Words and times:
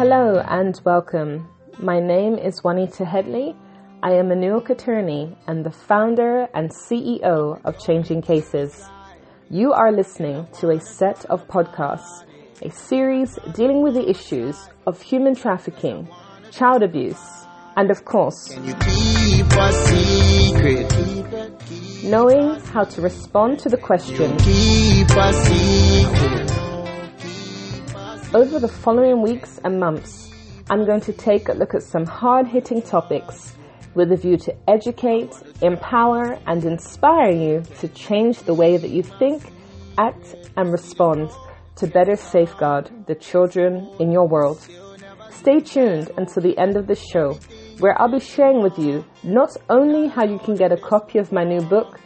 Hello 0.00 0.40
and 0.48 0.80
welcome. 0.86 1.46
My 1.78 2.00
name 2.00 2.38
is 2.38 2.64
Juanita 2.64 3.04
Headley. 3.04 3.54
I 4.02 4.12
am 4.12 4.30
a 4.30 4.34
New 4.34 4.46
York 4.46 4.70
attorney 4.70 5.36
and 5.46 5.62
the 5.62 5.70
founder 5.70 6.48
and 6.54 6.70
CEO 6.70 7.60
of 7.66 7.78
Changing 7.78 8.22
Cases. 8.22 8.88
You 9.50 9.74
are 9.74 9.92
listening 9.92 10.48
to 10.60 10.70
a 10.70 10.80
set 10.80 11.26
of 11.26 11.46
podcasts, 11.48 12.24
a 12.62 12.70
series 12.70 13.38
dealing 13.52 13.82
with 13.82 13.92
the 13.92 14.08
issues 14.08 14.70
of 14.86 15.02
human 15.02 15.34
trafficking, 15.34 16.08
child 16.50 16.82
abuse, 16.82 17.44
and 17.76 17.90
of 17.90 18.06
course, 18.06 18.56
knowing 22.02 22.58
how 22.72 22.84
to 22.84 23.02
respond 23.02 23.58
to 23.58 23.68
the 23.68 23.76
question 23.76 24.34
over 28.32 28.60
the 28.60 28.68
following 28.68 29.22
weeks 29.22 29.58
and 29.64 29.80
months, 29.80 30.30
I'm 30.70 30.86
going 30.86 31.00
to 31.00 31.12
take 31.12 31.48
a 31.48 31.52
look 31.52 31.74
at 31.74 31.82
some 31.82 32.06
hard 32.06 32.46
hitting 32.46 32.80
topics 32.80 33.56
with 33.94 34.12
a 34.12 34.16
view 34.16 34.36
to 34.36 34.54
educate, 34.68 35.34
empower, 35.62 36.38
and 36.46 36.64
inspire 36.64 37.32
you 37.32 37.64
to 37.80 37.88
change 37.88 38.38
the 38.42 38.54
way 38.54 38.76
that 38.76 38.90
you 38.90 39.02
think, 39.02 39.42
act, 39.98 40.36
and 40.56 40.70
respond 40.70 41.30
to 41.74 41.88
better 41.88 42.14
safeguard 42.14 42.88
the 43.08 43.16
children 43.16 43.90
in 43.98 44.12
your 44.12 44.28
world. 44.28 44.64
Stay 45.30 45.58
tuned 45.58 46.12
until 46.16 46.42
the 46.42 46.56
end 46.56 46.76
of 46.76 46.86
the 46.86 46.94
show, 46.94 47.36
where 47.80 48.00
I'll 48.00 48.12
be 48.12 48.20
sharing 48.20 48.62
with 48.62 48.78
you 48.78 49.04
not 49.24 49.56
only 49.68 50.06
how 50.06 50.24
you 50.24 50.38
can 50.38 50.54
get 50.54 50.70
a 50.70 50.76
copy 50.76 51.18
of 51.18 51.32
my 51.32 51.42
new 51.42 51.62
book, 51.62 51.98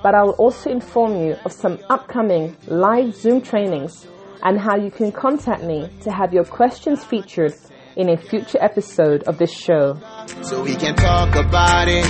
but 0.00 0.14
I 0.14 0.22
will 0.22 0.38
also 0.38 0.70
inform 0.70 1.16
you 1.16 1.36
of 1.44 1.50
some 1.50 1.80
upcoming 1.90 2.56
live 2.68 3.16
Zoom 3.16 3.40
trainings 3.40 4.06
and 4.42 4.60
how 4.60 4.76
you 4.76 4.90
can 4.90 5.12
contact 5.12 5.62
me 5.62 5.88
to 6.02 6.10
have 6.10 6.32
your 6.32 6.44
questions 6.44 7.04
featured 7.04 7.54
in 7.96 8.08
a 8.08 8.16
future 8.16 8.58
episode 8.60 9.22
of 9.24 9.38
this 9.38 9.52
show. 9.52 9.94
So 10.42 10.62
we 10.62 10.74
can 10.76 10.94
talk 10.94 11.34
about 11.34 11.88
it. 11.88 12.04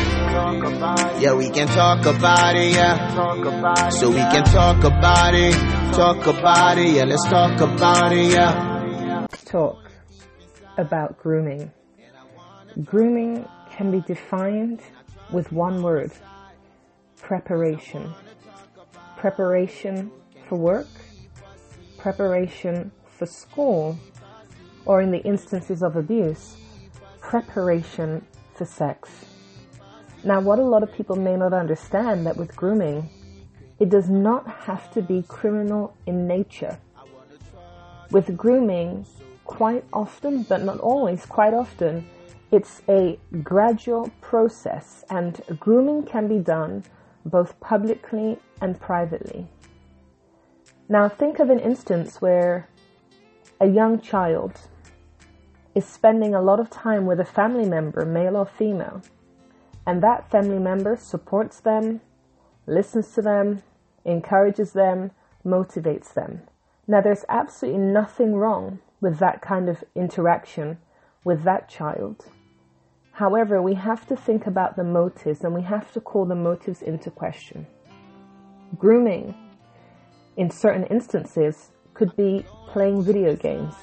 Yeah, 1.21 1.35
we 1.35 1.51
can 1.51 1.67
talk 1.69 2.07
about 2.07 2.57
it. 2.57 2.73
Yeah. 2.73 3.91
So 3.91 4.09
we 4.11 4.17
can 4.17 4.45
talk 4.45 4.85
about 4.85 5.35
it. 5.35 5.55
Talk 5.93 6.27
about 6.27 6.79
it. 6.79 6.95
Yeah, 6.95 7.05
let's 7.05 7.29
talk 7.29 7.61
about 7.61 8.13
it. 8.13 8.33
Yeah. 8.33 9.27
Let's 9.31 9.45
talk 9.45 9.91
about 10.79 11.19
grooming. 11.19 11.71
Grooming 12.85 13.47
can 13.71 13.91
be 13.91 14.01
defined 14.01 14.81
with 15.33 15.53
one 15.53 15.83
word 15.83 16.13
preparation. 17.21 18.15
Preparation 19.17 20.11
for 20.49 20.59
work, 20.59 20.89
preparation 22.03 22.91
for 23.17 23.27
school, 23.27 23.97
or 24.87 25.01
in 25.01 25.13
the 25.13 25.23
instances 25.23 25.83
of 25.85 25.95
abuse, 25.95 26.57
preparation 27.21 28.27
for 28.57 28.65
sex. 28.65 29.09
Now, 30.25 30.41
what 30.41 30.59
a 30.59 30.65
lot 30.65 30.83
of 30.83 30.93
people 30.93 31.15
may 31.15 31.37
not 31.37 31.53
understand 31.53 32.27
that 32.27 32.37
with 32.37 32.57
grooming, 32.57 33.09
it 33.79 33.89
does 33.89 34.11
not 34.11 34.49
have 34.67 34.91
to 34.95 35.01
be 35.01 35.23
criminal 35.29 35.97
in 36.07 36.27
nature. 36.27 36.77
With 38.11 38.37
grooming, 38.37 39.07
quite 39.45 39.85
often, 39.93 40.43
but 40.43 40.63
not 40.65 40.81
always, 40.81 41.25
quite 41.25 41.55
often, 41.55 42.05
it's 42.51 42.83
a 42.89 43.17
gradual 43.43 44.11
process 44.21 45.05
and 45.09 45.41
grooming 45.61 46.03
can 46.03 46.27
be 46.27 46.39
done 46.39 46.83
both 47.25 47.59
publicly 47.61 48.39
and 48.61 48.79
privately. 48.81 49.47
Now 50.93 51.09
think 51.09 51.39
of 51.39 51.49
an 51.49 51.59
instance 51.59 52.21
where 52.21 52.69
a 53.59 53.67
young 53.67 53.99
child 53.99 54.61
is 55.75 55.87
spending 55.87 56.35
a 56.35 56.43
lot 56.43 56.61
of 56.61 56.69
time 56.69 57.07
with 57.07 57.19
a 57.19 57.25
family 57.25 57.65
member, 57.65 58.05
male 58.05 58.37
or 58.37 58.45
female, 58.45 59.01
and 59.87 60.03
that 60.03 60.31
family 60.31 60.59
member 60.59 60.99
supports 60.99 61.61
them, 61.61 62.03
listens 62.67 63.11
to 63.13 63.23
them, 63.23 63.63
encourages 64.05 64.75
them, 64.75 65.13
motivates 65.47 66.13
them. 66.13 66.43
Now 66.87 67.01
there's 67.01 67.25
absolutely 67.27 67.81
nothing 67.81 68.37
wrong 68.37 68.81
with 69.01 69.19
that 69.19 69.41
kind 69.41 69.71
of 69.71 69.83
interaction 69.95 70.77
with 71.25 71.43
that 71.45 71.71
child. 71.71 72.27
However, 73.13 73.63
we 73.63 73.77
have 73.77 74.07
to 74.09 74.15
think 74.15 74.47
about 74.47 74.77
the 74.77 74.85
motives 74.85 75.43
and 75.43 75.55
we 75.55 75.63
have 75.63 75.91
to 75.95 76.03
call 76.03 76.27
the 76.27 76.35
motives 76.35 76.83
into 76.83 77.11
question. 77.11 77.67
Grooming 78.79 79.35
in 80.37 80.51
certain 80.51 80.85
instances, 80.85 81.71
could 81.95 82.15
be 82.17 82.45
playing 82.69 83.03
video 83.03 83.37
games. 83.37 83.75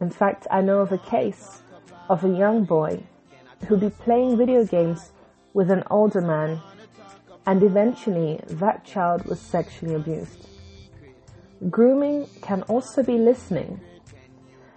In 0.00 0.10
fact, 0.10 0.46
I 0.50 0.60
know 0.60 0.80
of 0.80 0.92
a 0.92 0.98
case 0.98 1.62
of 2.08 2.24
a 2.24 2.28
young 2.28 2.64
boy 2.64 3.02
who'd 3.66 3.80
be 3.80 3.90
playing 3.90 4.36
video 4.36 4.64
games 4.64 5.12
with 5.54 5.70
an 5.70 5.82
older 5.90 6.20
man, 6.20 6.60
and 7.46 7.62
eventually 7.62 8.40
that 8.46 8.84
child 8.84 9.24
was 9.24 9.40
sexually 9.40 9.94
abused. 9.94 10.48
Grooming 11.70 12.28
can 12.42 12.62
also 12.62 13.02
be 13.02 13.16
listening. 13.16 13.80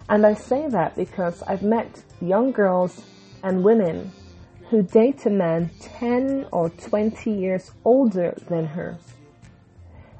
And 0.08 0.24
I 0.24 0.34
say 0.34 0.68
that 0.68 0.96
because 0.96 1.42
I've 1.42 1.62
met 1.62 2.02
young 2.20 2.50
girls 2.50 3.04
and 3.42 3.62
women 3.62 4.10
who 4.70 4.82
date 4.82 5.26
a 5.26 5.30
man 5.30 5.70
10 5.80 6.46
or 6.52 6.70
20 6.70 7.30
years 7.30 7.72
older 7.84 8.34
than 8.48 8.66
her 8.66 8.98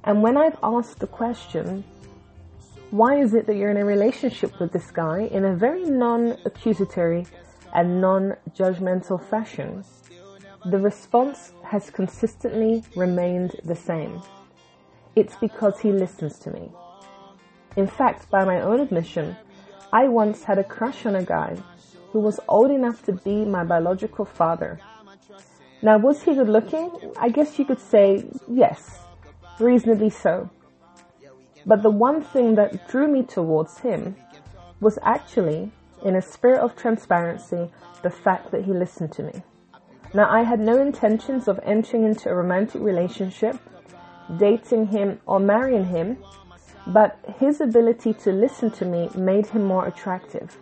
and 0.04 0.22
when 0.22 0.36
I've 0.36 0.58
asked 0.62 0.98
the 0.98 1.06
question, 1.06 1.84
why 2.90 3.20
is 3.20 3.34
it 3.34 3.46
that 3.46 3.56
you're 3.56 3.70
in 3.70 3.76
a 3.76 3.84
relationship 3.84 4.58
with 4.58 4.72
this 4.72 4.90
guy 4.90 5.28
in 5.30 5.44
a 5.44 5.54
very 5.54 5.84
non-accusatory 5.84 7.26
and 7.74 8.00
non-judgmental 8.00 9.22
fashion, 9.22 9.84
the 10.64 10.78
response 10.78 11.52
has 11.64 11.90
consistently 11.90 12.82
remained 12.96 13.56
the 13.64 13.76
same. 13.76 14.20
It's 15.14 15.36
because 15.36 15.78
he 15.80 15.92
listens 15.92 16.38
to 16.40 16.50
me. 16.50 16.70
In 17.76 17.86
fact, 17.86 18.30
by 18.30 18.44
my 18.44 18.60
own 18.60 18.80
admission, 18.80 19.36
I 19.92 20.08
once 20.08 20.44
had 20.44 20.58
a 20.58 20.64
crush 20.64 21.04
on 21.06 21.14
a 21.14 21.22
guy 21.22 21.56
who 22.10 22.20
was 22.20 22.40
old 22.48 22.70
enough 22.70 23.04
to 23.04 23.12
be 23.12 23.44
my 23.44 23.64
biological 23.64 24.24
father. 24.24 24.80
Now, 25.82 25.98
was 25.98 26.22
he 26.22 26.34
good 26.34 26.48
looking? 26.48 26.90
I 27.18 27.28
guess 27.28 27.58
you 27.58 27.64
could 27.64 27.80
say 27.80 28.24
yes 28.48 28.98
reasonably 29.60 30.10
so. 30.10 30.50
But 31.66 31.82
the 31.82 31.90
one 31.90 32.22
thing 32.22 32.54
that 32.54 32.88
drew 32.88 33.08
me 33.08 33.22
towards 33.22 33.78
him 33.78 34.16
was 34.80 34.98
actually, 35.02 35.70
in 36.04 36.16
a 36.16 36.22
spirit 36.22 36.60
of 36.60 36.74
transparency, 36.76 37.70
the 38.02 38.10
fact 38.10 38.50
that 38.50 38.64
he 38.64 38.72
listened 38.72 39.12
to 39.12 39.22
me. 39.22 39.42
Now, 40.14 40.28
I 40.30 40.42
had 40.42 40.58
no 40.58 40.80
intentions 40.80 41.46
of 41.46 41.60
entering 41.62 42.04
into 42.04 42.30
a 42.30 42.34
romantic 42.34 42.80
relationship, 42.80 43.56
dating 44.38 44.86
him, 44.88 45.20
or 45.26 45.38
marrying 45.38 45.84
him, 45.84 46.16
but 46.86 47.18
his 47.38 47.60
ability 47.60 48.14
to 48.14 48.32
listen 48.32 48.70
to 48.72 48.84
me 48.84 49.10
made 49.14 49.46
him 49.46 49.64
more 49.64 49.86
attractive. 49.86 50.56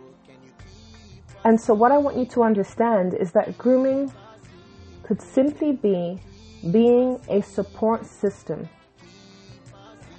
And 1.45 1.59
so, 1.59 1.73
what 1.73 1.91
I 1.91 1.97
want 1.97 2.17
you 2.17 2.25
to 2.25 2.43
understand 2.43 3.13
is 3.13 3.31
that 3.31 3.57
grooming 3.57 4.11
could 5.03 5.21
simply 5.21 5.71
be 5.71 6.19
being 6.71 7.19
a 7.29 7.41
support 7.41 8.05
system 8.05 8.67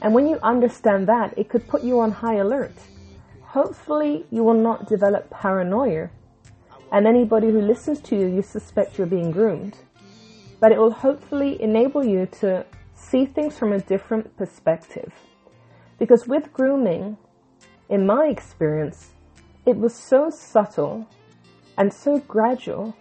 and 0.03 0.15
when 0.15 0.27
you 0.27 0.39
understand 0.43 1.07
that, 1.09 1.37
it 1.37 1.49
could 1.49 1.69
put 1.69 1.85
you 1.85 2.01
on 2.01 2.11
high 2.11 2.37
alert. 2.37 2.75
Hopefully, 3.43 4.25
you 4.31 4.43
will 4.43 4.55
not 4.55 4.89
develop 4.89 5.29
paranoia. 5.31 6.11
And 6.93 7.07
anybody 7.07 7.49
who 7.51 7.61
listens 7.61 8.01
to 8.03 8.17
you, 8.17 8.27
you 8.27 8.43
suspect 8.43 8.97
you're 8.97 9.07
being 9.07 9.31
groomed. 9.31 9.77
But 10.59 10.73
it 10.73 10.79
will 10.79 10.91
hopefully 10.91 11.61
enable 11.61 12.05
you 12.05 12.27
to 12.41 12.65
see 12.95 13.27
things 13.27 13.59
from 13.59 13.73
a 13.73 13.81
different 13.81 14.37
perspective. 14.37 15.13
Because 15.99 16.27
with 16.27 16.53
grooming, 16.53 17.19
in 17.89 18.07
my 18.07 18.27
experience, 18.27 19.11
it 19.67 19.77
was 19.77 19.95
so 19.95 20.31
subtle 20.31 21.07
and 21.77 21.93
so 21.93 22.19
gradual. 22.21 22.97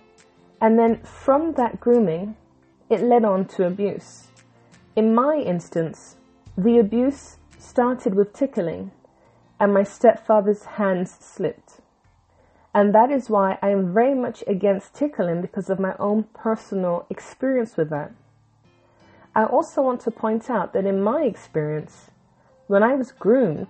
And 0.61 0.77
then 0.77 1.01
from 1.03 1.53
that 1.53 1.79
grooming, 1.79 2.35
it 2.89 3.01
led 3.01 3.23
on 3.23 3.45
to 3.45 3.65
abuse. 3.65 4.27
In 4.95 5.13
my 5.13 5.35
instance, 5.35 6.17
the 6.63 6.77
abuse 6.77 7.37
started 7.57 8.15
with 8.15 8.33
tickling, 8.33 8.91
and 9.61 9.73
my 9.73 9.83
stepfather's 9.83 10.65
hands 10.65 11.15
slipped. 11.19 11.79
And 12.73 12.93
that 12.93 13.11
is 13.11 13.29
why 13.29 13.57
I 13.61 13.69
am 13.69 13.93
very 13.93 14.13
much 14.13 14.43
against 14.45 14.93
tickling 14.93 15.41
because 15.41 15.69
of 15.69 15.79
my 15.79 15.95
own 15.99 16.23
personal 16.33 17.05
experience 17.09 17.77
with 17.77 17.89
that. 17.91 18.11
I 19.33 19.45
also 19.45 19.81
want 19.81 20.01
to 20.01 20.11
point 20.11 20.49
out 20.49 20.73
that 20.73 20.85
in 20.85 21.01
my 21.01 21.23
experience, 21.23 22.11
when 22.67 22.83
I 22.83 22.93
was 22.95 23.13
groomed, 23.13 23.69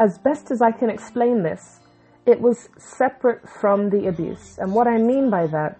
as 0.00 0.18
best 0.18 0.50
as 0.50 0.60
I 0.60 0.72
can 0.72 0.90
explain 0.90 1.44
this, 1.44 1.78
it 2.26 2.40
was 2.40 2.68
separate 2.78 3.48
from 3.48 3.90
the 3.90 4.08
abuse. 4.08 4.58
And 4.58 4.74
what 4.74 4.88
I 4.88 4.98
mean 4.98 5.30
by 5.30 5.46
that, 5.46 5.78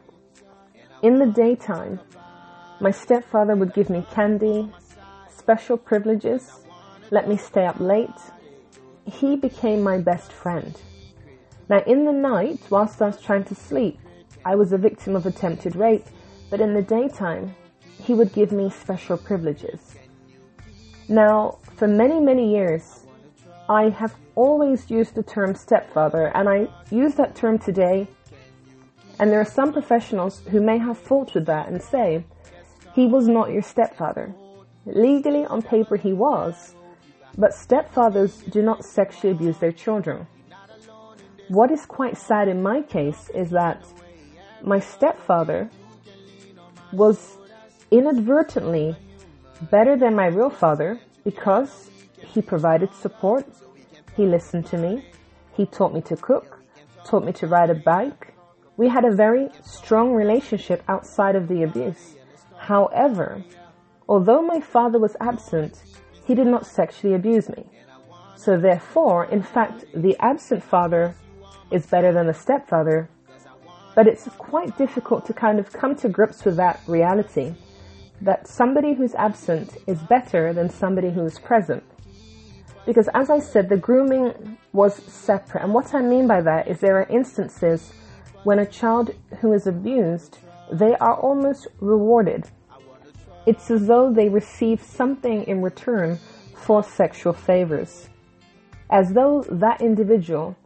in 1.02 1.18
the 1.18 1.26
daytime, 1.26 1.98
my 2.80 2.92
stepfather 2.92 3.56
would 3.56 3.74
give 3.74 3.90
me 3.90 4.06
candy, 4.12 4.72
special 5.44 5.76
privileges, 5.76 6.64
let 7.10 7.28
me 7.28 7.36
stay 7.36 7.66
up 7.66 7.78
late. 7.78 8.08
He 9.04 9.36
became 9.36 9.82
my 9.82 9.98
best 9.98 10.32
friend. 10.32 10.74
Now, 11.68 11.82
in 11.86 12.06
the 12.06 12.14
night, 12.14 12.60
whilst 12.70 13.02
I 13.02 13.08
was 13.08 13.20
trying 13.20 13.44
to 13.44 13.54
sleep, 13.54 13.98
I 14.46 14.54
was 14.54 14.72
a 14.72 14.78
victim 14.78 15.14
of 15.14 15.26
attempted 15.26 15.76
rape, 15.76 16.06
but 16.48 16.62
in 16.62 16.72
the 16.72 16.80
daytime, 16.80 17.54
he 18.02 18.14
would 18.14 18.32
give 18.32 18.52
me 18.52 18.70
special 18.70 19.18
privileges. 19.18 19.96
Now, 21.10 21.58
for 21.76 21.88
many, 21.88 22.20
many 22.20 22.50
years, 22.50 23.04
I 23.68 23.90
have 23.90 24.14
always 24.36 24.90
used 24.90 25.14
the 25.14 25.22
term 25.22 25.54
stepfather, 25.54 26.28
and 26.34 26.48
I 26.48 26.68
use 26.90 27.16
that 27.16 27.34
term 27.34 27.58
today. 27.58 28.08
And 29.18 29.30
there 29.30 29.42
are 29.42 29.56
some 29.60 29.74
professionals 29.74 30.40
who 30.50 30.62
may 30.62 30.78
have 30.78 30.96
fault 30.96 31.34
with 31.34 31.44
that 31.46 31.68
and 31.68 31.82
say, 31.82 32.24
he 32.94 33.06
was 33.06 33.28
not 33.28 33.50
your 33.50 33.62
stepfather. 33.62 34.34
Legally, 34.86 35.46
on 35.46 35.62
paper, 35.62 35.96
he 35.96 36.12
was, 36.12 36.74
but 37.38 37.52
stepfathers 37.52 38.50
do 38.50 38.62
not 38.62 38.84
sexually 38.84 39.32
abuse 39.32 39.58
their 39.58 39.72
children. 39.72 40.26
What 41.48 41.70
is 41.70 41.84
quite 41.86 42.16
sad 42.16 42.48
in 42.48 42.62
my 42.62 42.82
case 42.82 43.30
is 43.34 43.50
that 43.50 43.84
my 44.62 44.80
stepfather 44.80 45.70
was 46.92 47.36
inadvertently 47.90 48.96
better 49.70 49.96
than 49.96 50.14
my 50.14 50.26
real 50.26 50.50
father 50.50 51.00
because 51.24 51.90
he 52.16 52.42
provided 52.42 52.94
support, 52.94 53.46
he 54.16 54.26
listened 54.26 54.66
to 54.66 54.78
me, 54.78 55.04
he 55.56 55.66
taught 55.66 55.94
me 55.94 56.00
to 56.02 56.16
cook, 56.16 56.60
taught 57.04 57.24
me 57.24 57.32
to 57.32 57.46
ride 57.46 57.70
a 57.70 57.74
bike. 57.74 58.34
We 58.76 58.88
had 58.88 59.04
a 59.04 59.14
very 59.14 59.48
strong 59.64 60.12
relationship 60.12 60.82
outside 60.88 61.36
of 61.36 61.48
the 61.48 61.62
abuse. 61.62 62.16
However, 62.58 63.44
although 64.08 64.42
my 64.42 64.60
father 64.60 64.98
was 64.98 65.16
absent, 65.20 65.82
he 66.24 66.34
did 66.34 66.46
not 66.46 66.66
sexually 66.66 67.14
abuse 67.14 67.48
me. 67.48 67.64
So 68.36 68.58
therefore, 68.58 69.26
in 69.26 69.42
fact, 69.42 69.84
the 69.94 70.16
absent 70.18 70.62
father 70.62 71.14
is 71.70 71.86
better 71.86 72.12
than 72.12 72.26
the 72.26 72.34
stepfather. 72.34 73.08
But 73.94 74.06
it's 74.06 74.28
quite 74.38 74.76
difficult 74.76 75.24
to 75.26 75.32
kind 75.32 75.58
of 75.58 75.72
come 75.72 75.94
to 75.96 76.08
grips 76.08 76.44
with 76.44 76.56
that 76.56 76.80
reality 76.86 77.54
that 78.20 78.46
somebody 78.46 78.94
who's 78.94 79.14
absent 79.14 79.76
is 79.86 79.98
better 80.02 80.52
than 80.52 80.70
somebody 80.70 81.10
who 81.10 81.24
is 81.24 81.38
present. 81.38 81.82
Because 82.86 83.08
as 83.14 83.30
I 83.30 83.38
said, 83.38 83.68
the 83.68 83.76
grooming 83.76 84.58
was 84.72 84.94
separate. 84.94 85.62
And 85.62 85.72
what 85.72 85.94
I 85.94 86.02
mean 86.02 86.26
by 86.26 86.40
that 86.42 86.68
is 86.68 86.80
there 86.80 86.98
are 86.98 87.08
instances 87.08 87.92
when 88.42 88.58
a 88.58 88.66
child 88.66 89.14
who 89.40 89.52
is 89.52 89.66
abused, 89.66 90.38
they 90.70 90.94
are 90.96 91.16
almost 91.16 91.66
rewarded. 91.80 92.50
It's 93.46 93.70
as 93.70 93.86
though 93.86 94.12
they 94.12 94.28
receive 94.28 94.82
something 94.82 95.44
in 95.44 95.60
return 95.60 96.18
for 96.54 96.82
sexual 96.82 97.32
favors. 97.32 98.08
As 98.90 99.12
though 99.12 99.44
that 99.50 99.80
individual 99.80 100.56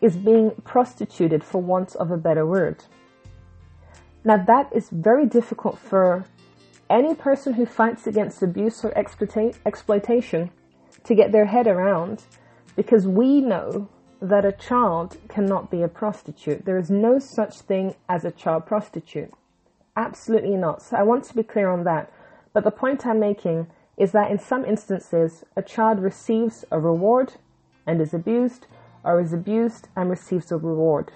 is 0.00 0.16
being 0.16 0.52
prostituted 0.64 1.42
for 1.42 1.60
want 1.60 1.96
of 1.96 2.10
a 2.10 2.16
better 2.16 2.46
word. 2.46 2.84
Now 4.24 4.36
that 4.36 4.70
is 4.72 4.90
very 4.90 5.26
difficult 5.26 5.78
for 5.78 6.24
any 6.88 7.14
person 7.14 7.54
who 7.54 7.66
fights 7.66 8.06
against 8.06 8.42
abuse 8.42 8.84
or 8.84 8.90
exploita- 8.92 9.56
exploitation 9.66 10.50
to 11.04 11.14
get 11.14 11.32
their 11.32 11.46
head 11.46 11.66
around 11.66 12.24
because 12.76 13.06
we 13.06 13.40
know 13.40 13.88
that 14.20 14.44
a 14.44 14.52
child 14.52 15.16
cannot 15.28 15.70
be 15.70 15.82
a 15.82 15.88
prostitute. 15.88 16.64
There 16.64 16.78
is 16.78 16.90
no 16.90 17.18
such 17.18 17.60
thing 17.60 17.94
as 18.08 18.24
a 18.24 18.30
child 18.30 18.66
prostitute. 18.66 19.32
Absolutely 19.96 20.56
not. 20.56 20.82
So 20.82 20.96
I 20.96 21.02
want 21.02 21.24
to 21.24 21.34
be 21.34 21.42
clear 21.42 21.68
on 21.70 21.84
that. 21.84 22.12
But 22.58 22.64
the 22.64 22.72
point 22.72 23.06
I'm 23.06 23.20
making 23.20 23.68
is 23.96 24.10
that 24.10 24.32
in 24.32 24.38
some 24.40 24.64
instances, 24.64 25.44
a 25.54 25.62
child 25.62 26.00
receives 26.00 26.64
a 26.72 26.80
reward 26.80 27.34
and 27.86 28.00
is 28.00 28.12
abused, 28.12 28.66
or 29.04 29.20
is 29.20 29.32
abused 29.32 29.86
and 29.94 30.10
receives 30.10 30.50
a 30.50 30.56
reward. 30.56 31.12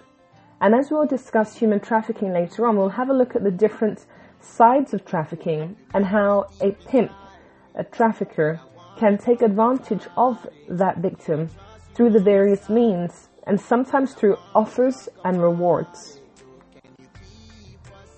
And 0.61 0.73
as 0.73 0.93
we'll 0.93 1.05
discuss 1.05 1.56
human 1.56 1.81
trafficking 1.81 2.33
later 2.33 2.65
on, 2.65 2.77
we'll 2.77 2.91
have 2.91 3.11
a 3.11 3.12
look 3.12 3.35
at 3.35 3.43
the 3.43 3.50
different 3.50 4.06
sides 4.39 4.94
of 4.94 5.05
trafficking 5.05 5.75
and 5.93 6.06
how 6.06 6.47
a 6.61 6.71
pimp, 6.71 7.11
a 7.75 7.83
trafficker, 7.83 8.61
can 8.97 9.19
take 9.19 9.43
advantage 9.43 10.06
of 10.17 10.47
that 10.69 10.99
victim 10.99 11.49
through 11.93 12.11
the 12.11 12.21
various 12.21 12.69
means 12.69 13.31
and 13.49 13.61
sometimes 13.61 14.15
through 14.15 14.39
offers 14.55 15.09
and 15.25 15.43
rewards. 15.43 16.21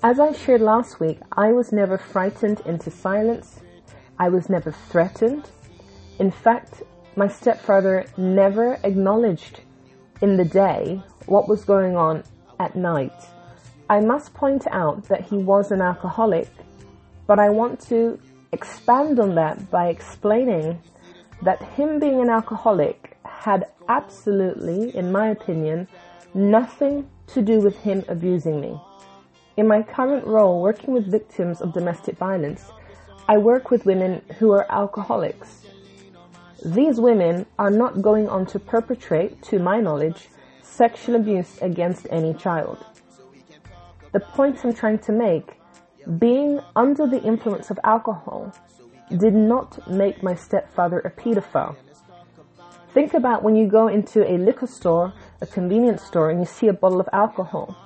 As 0.04 0.20
I 0.20 0.32
shared 0.32 0.60
last 0.60 1.00
week, 1.00 1.18
I 1.32 1.52
was 1.52 1.72
never 1.72 1.96
frightened 1.96 2.60
into 2.66 2.90
silence. 2.90 3.60
I 4.18 4.28
was 4.28 4.50
never 4.50 4.70
threatened. 4.70 5.48
In 6.18 6.30
fact, 6.30 6.82
my 7.16 7.26
stepfather 7.26 8.04
never 8.18 8.74
acknowledged 8.84 9.62
in 10.20 10.36
the 10.36 10.44
day 10.44 11.02
what 11.24 11.48
was 11.48 11.64
going 11.64 11.96
on 11.96 12.22
at 12.60 12.76
night. 12.76 13.18
I 13.88 14.00
must 14.00 14.34
point 14.34 14.66
out 14.70 15.04
that 15.04 15.22
he 15.22 15.38
was 15.38 15.70
an 15.70 15.80
alcoholic, 15.80 16.50
but 17.26 17.38
I 17.38 17.48
want 17.48 17.80
to 17.88 18.20
expand 18.52 19.18
on 19.18 19.34
that 19.36 19.70
by 19.70 19.88
explaining 19.88 20.82
that 21.40 21.62
him 21.62 21.98
being 21.98 22.20
an 22.20 22.28
alcoholic 22.28 23.16
had 23.24 23.64
absolutely, 23.88 24.94
in 24.94 25.10
my 25.10 25.28
opinion, 25.28 25.88
nothing 26.34 27.08
to 27.28 27.40
do 27.40 27.58
with 27.62 27.78
him 27.78 28.04
abusing 28.06 28.60
me. 28.60 28.78
In 29.56 29.68
my 29.68 29.82
current 29.82 30.26
role 30.26 30.60
working 30.60 30.94
with 30.94 31.10
victims 31.10 31.60
of 31.60 31.72
domestic 31.72 32.16
violence, 32.16 32.70
I 33.28 33.38
work 33.38 33.70
with 33.70 33.86
women 33.86 34.22
who 34.38 34.52
are 34.52 34.66
alcoholics. 34.70 35.66
These 36.64 37.00
women 37.00 37.46
are 37.58 37.70
not 37.70 38.02
going 38.02 38.28
on 38.28 38.46
to 38.46 38.58
perpetrate, 38.58 39.42
to 39.44 39.58
my 39.58 39.80
knowledge, 39.80 40.28
sexual 40.62 41.16
abuse 41.16 41.58
against 41.60 42.06
any 42.10 42.34
child 42.34 42.84
the 44.14 44.20
point 44.20 44.64
I'm 44.64 44.72
trying 44.72 45.00
to 45.00 45.12
make, 45.12 45.58
being 46.18 46.60
under 46.76 47.04
the 47.04 47.20
influence 47.22 47.68
of 47.70 47.80
alcohol 47.82 48.54
did 49.10 49.34
not 49.34 49.90
make 49.90 50.22
my 50.22 50.36
stepfather 50.36 51.00
a 51.00 51.10
pedophile. 51.10 51.74
Think 52.94 53.12
about 53.12 53.42
when 53.42 53.56
you 53.56 53.66
go 53.66 53.88
into 53.88 54.22
a 54.24 54.38
liquor 54.38 54.68
store, 54.68 55.12
a 55.40 55.46
convenience 55.46 56.04
store, 56.04 56.30
and 56.30 56.38
you 56.38 56.46
see 56.46 56.68
a 56.68 56.72
bottle 56.72 57.00
of 57.00 57.08
alcohol, 57.12 57.76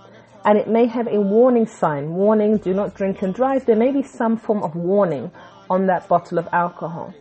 and 0.44 0.58
it 0.58 0.69
may 0.69 0.87
have 0.87 1.06
a 1.08 1.20
warning 1.20 1.67
sign, 1.67 2.14
warning, 2.14 2.58
do 2.58 2.75
not 2.75 2.94
drink 2.94 3.23
and 3.23 3.35
drive. 3.35 3.67
There 3.67 3.76
may 3.76 3.93
be 3.93 4.02
some 4.02 4.37
form 4.37 4.62
of 4.62 4.75
warning 4.75 5.31
on 5.69 5.87
that 5.87 6.08
bottle 6.08 6.38
of 6.38 6.49
alcohol. 6.52 7.14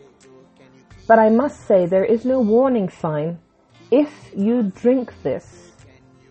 But 1.07 1.19
I 1.19 1.29
must 1.29 1.67
say 1.67 1.85
there 1.85 2.05
is 2.05 2.25
no 2.25 2.39
warning 2.41 2.89
sign 2.89 3.39
if 3.91 4.31
you 4.35 4.63
drink 4.63 5.13
this 5.23 5.67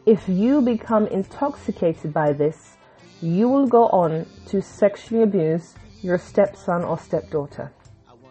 if 0.06 0.28
you 0.28 0.62
become 0.62 1.08
intoxicated 1.08 2.14
by 2.14 2.32
this, 2.32 2.76
you 3.20 3.48
will 3.48 3.66
go 3.66 3.88
on 3.88 4.24
to 4.46 4.62
sexually 4.62 5.24
abuse 5.24 5.74
your 6.00 6.16
stepson 6.16 6.84
or 6.84 6.96
stepdaughter. 6.96 7.72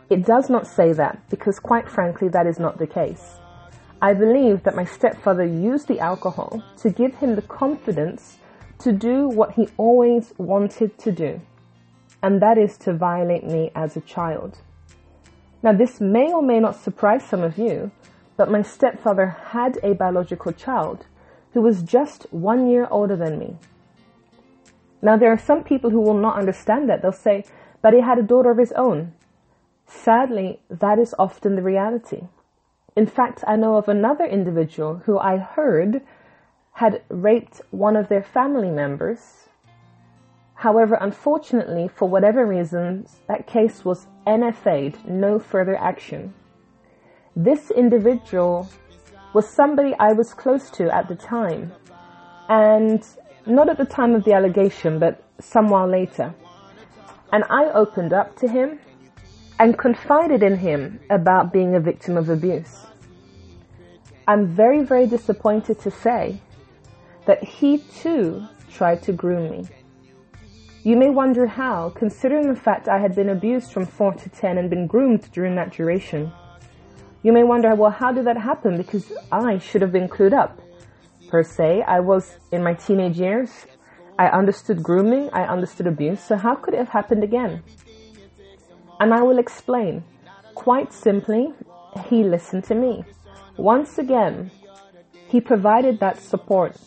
It 0.09 0.25
does 0.25 0.49
not 0.49 0.67
say 0.67 0.93
that 0.93 1.29
because 1.29 1.59
quite 1.59 1.89
frankly 1.89 2.29
that 2.29 2.47
is 2.47 2.59
not 2.59 2.77
the 2.77 2.87
case. 2.87 3.39
I 4.01 4.13
believe 4.13 4.63
that 4.63 4.77
my 4.77 4.85
stepfather 4.85 5.43
used 5.43 5.89
the 5.89 5.99
alcohol 5.99 6.63
to 6.77 6.89
give 6.89 7.15
him 7.15 7.35
the 7.35 7.41
confidence 7.41 8.37
to 8.85 8.91
do 8.91 9.27
what 9.27 9.53
he 9.53 9.67
always 9.77 10.31
wanted 10.37 10.95
to 10.99 11.11
do, 11.11 11.41
and 12.21 12.39
that 12.39 12.55
is 12.55 12.77
to 12.77 12.93
violate 12.93 13.43
me 13.43 13.71
as 13.73 13.97
a 13.97 14.01
child. 14.01 14.59
Now 15.63 15.73
this 15.73 15.99
may 15.99 16.31
or 16.31 16.43
may 16.43 16.59
not 16.59 16.75
surprise 16.75 17.23
some 17.25 17.41
of 17.41 17.57
you, 17.57 17.89
but 18.37 18.51
my 18.51 18.61
stepfather 18.61 19.37
had 19.53 19.79
a 19.81 19.95
biological 19.95 20.51
child 20.51 21.07
who 21.53 21.61
was 21.61 21.81
just 21.81 22.27
one 22.29 22.69
year 22.69 22.87
older 22.91 23.15
than 23.15 23.39
me. 23.39 23.55
Now, 25.01 25.17
there 25.17 25.31
are 25.31 25.47
some 25.49 25.63
people 25.63 25.89
who 25.89 26.01
will 26.01 26.19
not 26.19 26.37
understand 26.37 26.87
that. 26.89 27.01
They'll 27.01 27.11
say, 27.11 27.45
but 27.81 27.93
he 27.93 28.01
had 28.01 28.19
a 28.19 28.23
daughter 28.23 28.51
of 28.51 28.59
his 28.59 28.73
own. 28.73 29.13
Sadly, 29.87 30.59
that 30.69 30.99
is 30.99 31.15
often 31.17 31.55
the 31.55 31.63
reality. 31.63 32.27
In 32.95 33.07
fact, 33.07 33.43
I 33.47 33.55
know 33.55 33.77
of 33.77 33.87
another 33.87 34.25
individual 34.25 35.01
who 35.05 35.17
I 35.17 35.37
heard 35.37 36.01
had 36.75 37.01
raped 37.07 37.61
one 37.71 37.95
of 37.95 38.09
their 38.09 38.21
family 38.21 38.69
members. 38.69 39.47
However, 40.55 40.97
unfortunately, 40.99 41.87
for 41.87 42.09
whatever 42.09 42.45
reasons, 42.45 43.21
that 43.29 43.47
case 43.47 43.85
was 43.85 44.07
NFA'd, 44.27 45.07
no 45.07 45.39
further 45.39 45.77
action. 45.77 46.33
This 47.33 47.71
individual 47.71 48.67
was 49.33 49.47
somebody 49.47 49.95
I 49.97 50.11
was 50.11 50.33
close 50.33 50.69
to 50.71 50.93
at 50.93 51.07
the 51.07 51.15
time. 51.15 51.71
And 52.49 53.01
not 53.45 53.69
at 53.69 53.77
the 53.77 53.85
time 53.85 54.13
of 54.13 54.25
the 54.25 54.33
allegation, 54.33 54.99
but 54.99 55.23
some 55.39 55.69
while 55.69 55.87
later. 55.87 56.35
And 57.31 57.45
I 57.49 57.71
opened 57.71 58.11
up 58.11 58.35
to 58.39 58.49
him 58.49 58.79
and 59.59 59.77
confided 59.77 60.43
in 60.43 60.57
him 60.57 60.99
about 61.09 61.53
being 61.53 61.73
a 61.73 61.79
victim 61.79 62.17
of 62.17 62.27
abuse. 62.27 62.85
I'm 64.27 64.47
very, 64.47 64.83
very 64.83 65.07
disappointed 65.07 65.79
to 65.79 65.91
say 65.91 66.41
that 67.25 67.43
he 67.43 67.79
too 67.79 68.45
tried 68.71 69.01
to 69.03 69.11
groom 69.13 69.49
me. 69.51 69.67
You 70.83 70.95
may 70.97 71.09
wonder 71.09 71.47
how, 71.47 71.89
considering 71.95 72.47
the 72.47 72.59
fact 72.59 72.87
I 72.87 72.99
had 72.99 73.15
been 73.15 73.29
abused 73.29 73.71
from 73.71 73.85
4 73.85 74.13
to 74.13 74.29
10 74.29 74.57
and 74.57 74.69
been 74.69 74.85
groomed 74.85 75.31
during 75.31 75.55
that 75.55 75.71
duration. 75.71 76.31
You 77.23 77.33
may 77.33 77.43
wonder, 77.43 77.73
well, 77.73 77.89
how 77.89 78.11
did 78.11 78.25
that 78.25 78.37
happen? 78.37 78.77
Because 78.77 79.11
I 79.31 79.57
should 79.57 79.81
have 79.81 79.91
been 79.91 80.07
clued 80.07 80.33
up. 80.33 80.61
per 81.29 81.43
se. 81.43 81.81
I 81.81 81.99
was 81.99 82.37
in 82.51 82.63
my 82.63 82.73
teenage 82.73 83.17
years. 83.19 83.65
I 84.17 84.27
understood 84.27 84.81
grooming. 84.81 85.29
I 85.33 85.43
understood 85.43 85.87
abuse. 85.87 86.21
So 86.23 86.37
how 86.37 86.55
could 86.55 86.73
it 86.73 86.77
have 86.77 86.89
happened 86.89 87.23
again? 87.23 87.63
And 88.99 89.13
I 89.13 89.21
will 89.21 89.39
explain. 89.39 90.03
Quite 90.53 90.93
simply, 90.93 91.53
he 92.09 92.23
listened 92.23 92.63
to 92.65 92.75
me. 92.75 93.03
Once 93.57 93.97
again, 93.97 94.51
he 95.27 95.41
provided 95.41 95.99
that 95.99 96.21
support. 96.21 96.77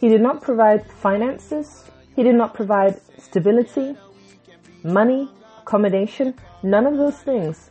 He 0.00 0.08
did 0.08 0.22
not 0.22 0.40
provide 0.40 0.86
finances. 0.86 1.84
He 2.16 2.22
did 2.22 2.34
not 2.34 2.54
provide 2.54 2.98
stability, 3.18 3.96
money, 4.82 5.28
accommodation, 5.60 6.34
none 6.62 6.86
of 6.86 6.96
those 6.96 7.18
things. 7.18 7.70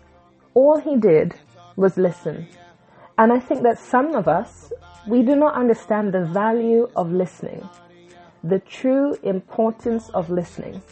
All 0.53 0.79
he 0.79 0.95
did 0.95 1.33
was 1.75 1.97
listen. 1.97 2.47
And 3.17 3.33
I 3.33 3.39
think 3.39 3.63
that 3.63 3.79
some 3.79 4.13
of 4.13 4.27
us, 4.27 4.71
we 5.07 5.23
do 5.23 5.35
not 5.35 5.55
understand 5.55 6.13
the 6.13 6.25
value 6.25 6.87
of 6.95 7.11
listening, 7.11 7.67
the 8.43 8.59
true 8.59 9.15
importance 9.23 10.09
of 10.09 10.29
listening. 10.29 10.83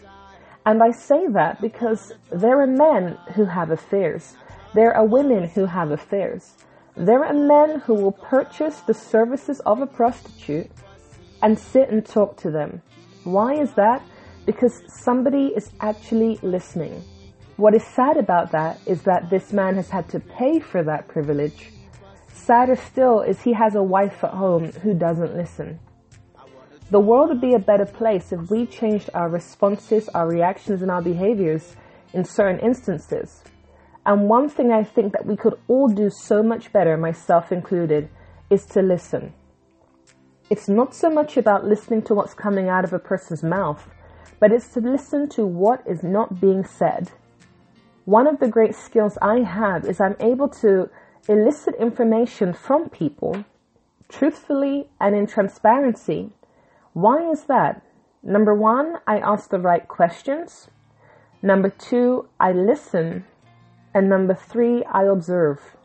And 0.65 0.81
I 0.81 0.89
say 0.91 1.27
that 1.27 1.61
because 1.61 2.13
there 2.31 2.59
are 2.61 2.67
men 2.67 3.15
who 3.35 3.45
have 3.45 3.69
affairs. 3.69 4.35
There 4.73 4.93
are 4.93 5.05
women 5.05 5.49
who 5.49 5.65
have 5.65 5.91
affairs. 5.91 6.55
There 6.95 7.23
are 7.23 7.33
men 7.33 7.79
who 7.81 7.93
will 7.93 8.11
purchase 8.11 8.79
the 8.81 8.93
services 8.95 9.59
of 9.61 9.81
a 9.81 9.87
prostitute 9.87 10.71
and 11.41 11.57
sit 11.57 11.89
and 11.89 12.05
talk 12.05 12.37
to 12.37 12.51
them. 12.51 12.81
Why 13.23 13.53
is 13.53 13.73
that? 13.73 14.01
Because 14.45 14.81
somebody 14.87 15.47
is 15.47 15.71
actually 15.81 16.39
listening. 16.41 17.03
What 17.57 17.73
is 17.73 17.83
sad 17.83 18.17
about 18.17 18.51
that 18.51 18.79
is 18.85 19.01
that 19.03 19.29
this 19.29 19.51
man 19.51 19.75
has 19.75 19.89
had 19.89 20.07
to 20.09 20.19
pay 20.19 20.59
for 20.59 20.83
that 20.83 21.07
privilege. 21.07 21.71
Sadder 22.31 22.75
still 22.75 23.21
is 23.21 23.41
he 23.41 23.53
has 23.53 23.75
a 23.75 23.83
wife 23.83 24.23
at 24.23 24.31
home 24.31 24.71
who 24.71 24.93
doesn't 24.93 25.35
listen. 25.35 25.79
The 26.89 26.99
world 26.99 27.29
would 27.29 27.41
be 27.41 27.53
a 27.53 27.59
better 27.59 27.85
place 27.85 28.31
if 28.31 28.49
we 28.49 28.65
changed 28.65 29.09
our 29.13 29.27
responses, 29.27 30.07
our 30.09 30.27
reactions, 30.27 30.81
and 30.81 30.89
our 30.89 31.01
behaviors 31.01 31.75
in 32.13 32.23
certain 32.23 32.59
instances. 32.59 33.43
And 34.05 34.29
one 34.29 34.47
thing 34.47 34.71
I 34.71 34.83
think 34.83 35.11
that 35.11 35.25
we 35.25 35.35
could 35.35 35.55
all 35.67 35.89
do 35.89 36.09
so 36.09 36.41
much 36.41 36.71
better, 36.71 36.95
myself 36.95 37.51
included, 37.51 38.07
is 38.49 38.65
to 38.67 38.81
listen. 38.81 39.33
It's 40.49 40.69
not 40.69 40.95
so 40.95 41.09
much 41.09 41.35
about 41.35 41.65
listening 41.65 42.03
to 42.03 42.15
what's 42.15 42.33
coming 42.33 42.69
out 42.69 42.85
of 42.85 42.93
a 42.93 42.99
person's 42.99 43.43
mouth, 43.43 43.89
but 44.39 44.53
it's 44.53 44.69
to 44.69 44.79
listen 44.79 45.27
to 45.29 45.45
what 45.45 45.83
is 45.85 46.03
not 46.03 46.39
being 46.39 46.63
said. 46.63 47.11
One 48.05 48.27
of 48.27 48.39
the 48.39 48.47
great 48.47 48.73
skills 48.73 49.17
I 49.21 49.39
have 49.39 49.83
is 49.83 49.99
I'm 49.99 50.15
able 50.21 50.47
to 50.61 50.89
elicit 51.27 51.75
information 51.75 52.53
from 52.53 52.87
people 52.87 53.43
truthfully 54.07 54.87
and 55.01 55.13
in 55.13 55.27
transparency. 55.27 56.29
Why 56.93 57.29
is 57.29 57.43
that? 57.43 57.81
Number 58.23 58.55
one, 58.55 58.99
I 59.05 59.19
ask 59.19 59.49
the 59.49 59.59
right 59.59 59.85
questions. 59.85 60.69
Number 61.41 61.69
two, 61.69 62.29
I 62.39 62.53
listen. 62.53 63.25
And 63.93 64.07
number 64.07 64.33
three, 64.33 64.85
I 64.85 65.03
observe. 65.03 65.75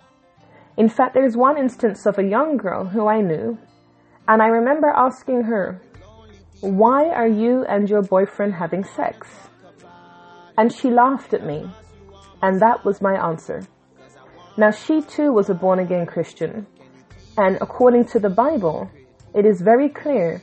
In 0.77 0.89
fact, 0.89 1.15
there's 1.15 1.37
one 1.37 1.59
instance 1.59 2.07
of 2.07 2.17
a 2.17 2.25
young 2.25 2.57
girl 2.57 2.87
who 2.87 3.09
I 3.09 3.21
knew, 3.21 3.59
and 4.29 4.41
I 4.41 4.47
remember 4.47 4.89
asking 4.89 5.43
her, 5.45 5.81
why 6.61 7.09
are 7.09 7.27
you 7.27 7.65
and 7.65 7.89
your 7.89 8.03
boyfriend 8.03 8.55
having 8.55 8.85
sex? 8.85 9.29
And 10.57 10.73
she 10.73 10.91
laughed 10.91 11.35
at 11.35 11.45
me, 11.45 11.69
and 12.41 12.61
that 12.61 12.85
was 12.85 13.01
my 13.01 13.15
answer. 13.15 13.67
Now 14.57 14.71
she 14.71 15.03
too 15.03 15.33
was 15.33 15.51
a 15.51 15.55
born 15.55 15.81
again 15.81 16.07
Christian, 16.07 16.67
and 17.37 17.59
according 17.61 18.05
to 18.07 18.21
the 18.21 18.31
Bible, 18.31 18.91
it 19.35 19.45
is 19.45 19.61
very 19.61 19.89
clear 19.89 20.41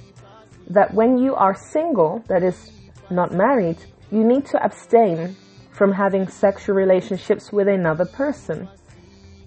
that 0.69 0.93
when 0.93 1.17
you 1.17 1.35
are 1.35 1.55
single, 1.55 2.23
that 2.27 2.43
is 2.43 2.71
not 3.09 3.31
married, 3.33 3.77
you 4.11 4.23
need 4.23 4.45
to 4.47 4.63
abstain 4.63 5.35
from 5.71 5.93
having 5.93 6.27
sexual 6.27 6.75
relationships 6.75 7.51
with 7.53 7.67
another 7.67 8.05
person 8.05 8.67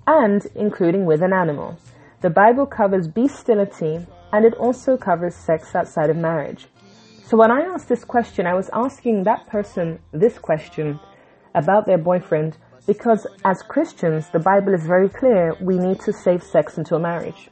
and 0.06 0.46
including 0.54 1.04
with 1.04 1.22
an 1.22 1.32
animal. 1.32 1.76
The 2.22 2.30
Bible 2.30 2.66
covers 2.66 3.08
bestiality 3.08 4.06
and 4.32 4.44
it 4.44 4.54
also 4.54 4.96
covers 4.96 5.34
sex 5.34 5.74
outside 5.74 6.10
of 6.10 6.16
marriage. 6.16 6.66
So 7.24 7.36
when 7.36 7.50
I 7.50 7.60
asked 7.60 7.88
this 7.88 8.04
question, 8.04 8.46
I 8.46 8.54
was 8.54 8.70
asking 8.72 9.24
that 9.24 9.46
person 9.46 9.98
this 10.12 10.38
question 10.38 10.98
about 11.54 11.86
their 11.86 11.98
boyfriend 11.98 12.56
because 12.86 13.26
as 13.44 13.62
Christians, 13.62 14.28
the 14.30 14.38
Bible 14.38 14.74
is 14.74 14.84
very 14.86 15.08
clear 15.08 15.56
we 15.60 15.78
need 15.78 16.00
to 16.00 16.12
save 16.12 16.42
sex 16.42 16.78
until 16.78 16.98
marriage. 16.98 17.48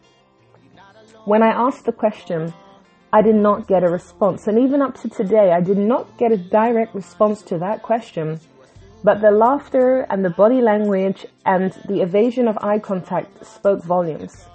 When 1.24 1.42
I 1.42 1.48
asked 1.48 1.84
the 1.84 1.92
question, 1.92 2.52
I 3.12 3.22
did 3.22 3.34
not 3.34 3.66
get 3.66 3.84
a 3.84 3.88
response. 3.88 4.46
And 4.46 4.58
even 4.58 4.82
up 4.82 5.00
to 5.02 5.08
today, 5.08 5.52
I 5.52 5.60
did 5.60 5.78
not 5.78 6.16
get 6.16 6.32
a 6.32 6.36
direct 6.36 6.94
response 6.94 7.42
to 7.42 7.58
that 7.58 7.82
question. 7.82 8.40
But 9.02 9.20
the 9.20 9.30
laughter 9.30 10.06
and 10.10 10.24
the 10.24 10.30
body 10.30 10.60
language 10.60 11.26
and 11.46 11.72
the 11.88 12.02
evasion 12.02 12.46
of 12.48 12.58
eye 12.60 12.78
contact 12.78 13.46
spoke 13.46 13.82
volumes. 13.82 14.46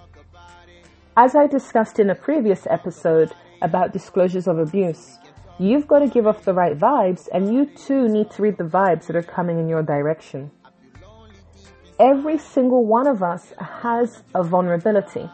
As 1.17 1.34
I 1.34 1.48
discussed 1.48 1.98
in 1.98 2.10
a 2.10 2.15
previous 2.15 2.67
episode 2.69 3.31
about 3.62 3.93
disclosures 3.93 4.50
of 4.50 4.60
abuse, 4.60 5.17
you've 5.57 5.88
got 5.88 6.00
to 6.00 6.10
give 6.10 6.27
off 6.27 6.43
the 6.43 6.53
right 6.53 6.77
vibes 6.77 7.29
and 7.31 7.53
you 7.53 7.67
too 7.67 8.10
need 8.10 8.29
to 8.31 8.41
read 8.41 8.57
the 8.57 8.65
vibes 8.65 9.07
that 9.07 9.15
are 9.15 9.24
coming 9.24 9.57
in 9.57 9.69
your 9.69 9.81
direction. 9.81 10.51
Every 12.01 12.38
single 12.38 12.86
one 12.86 13.07
of 13.07 13.24
us 13.24 13.53
has 13.57 14.24
a 14.34 14.43
vulnerability. 14.43 15.29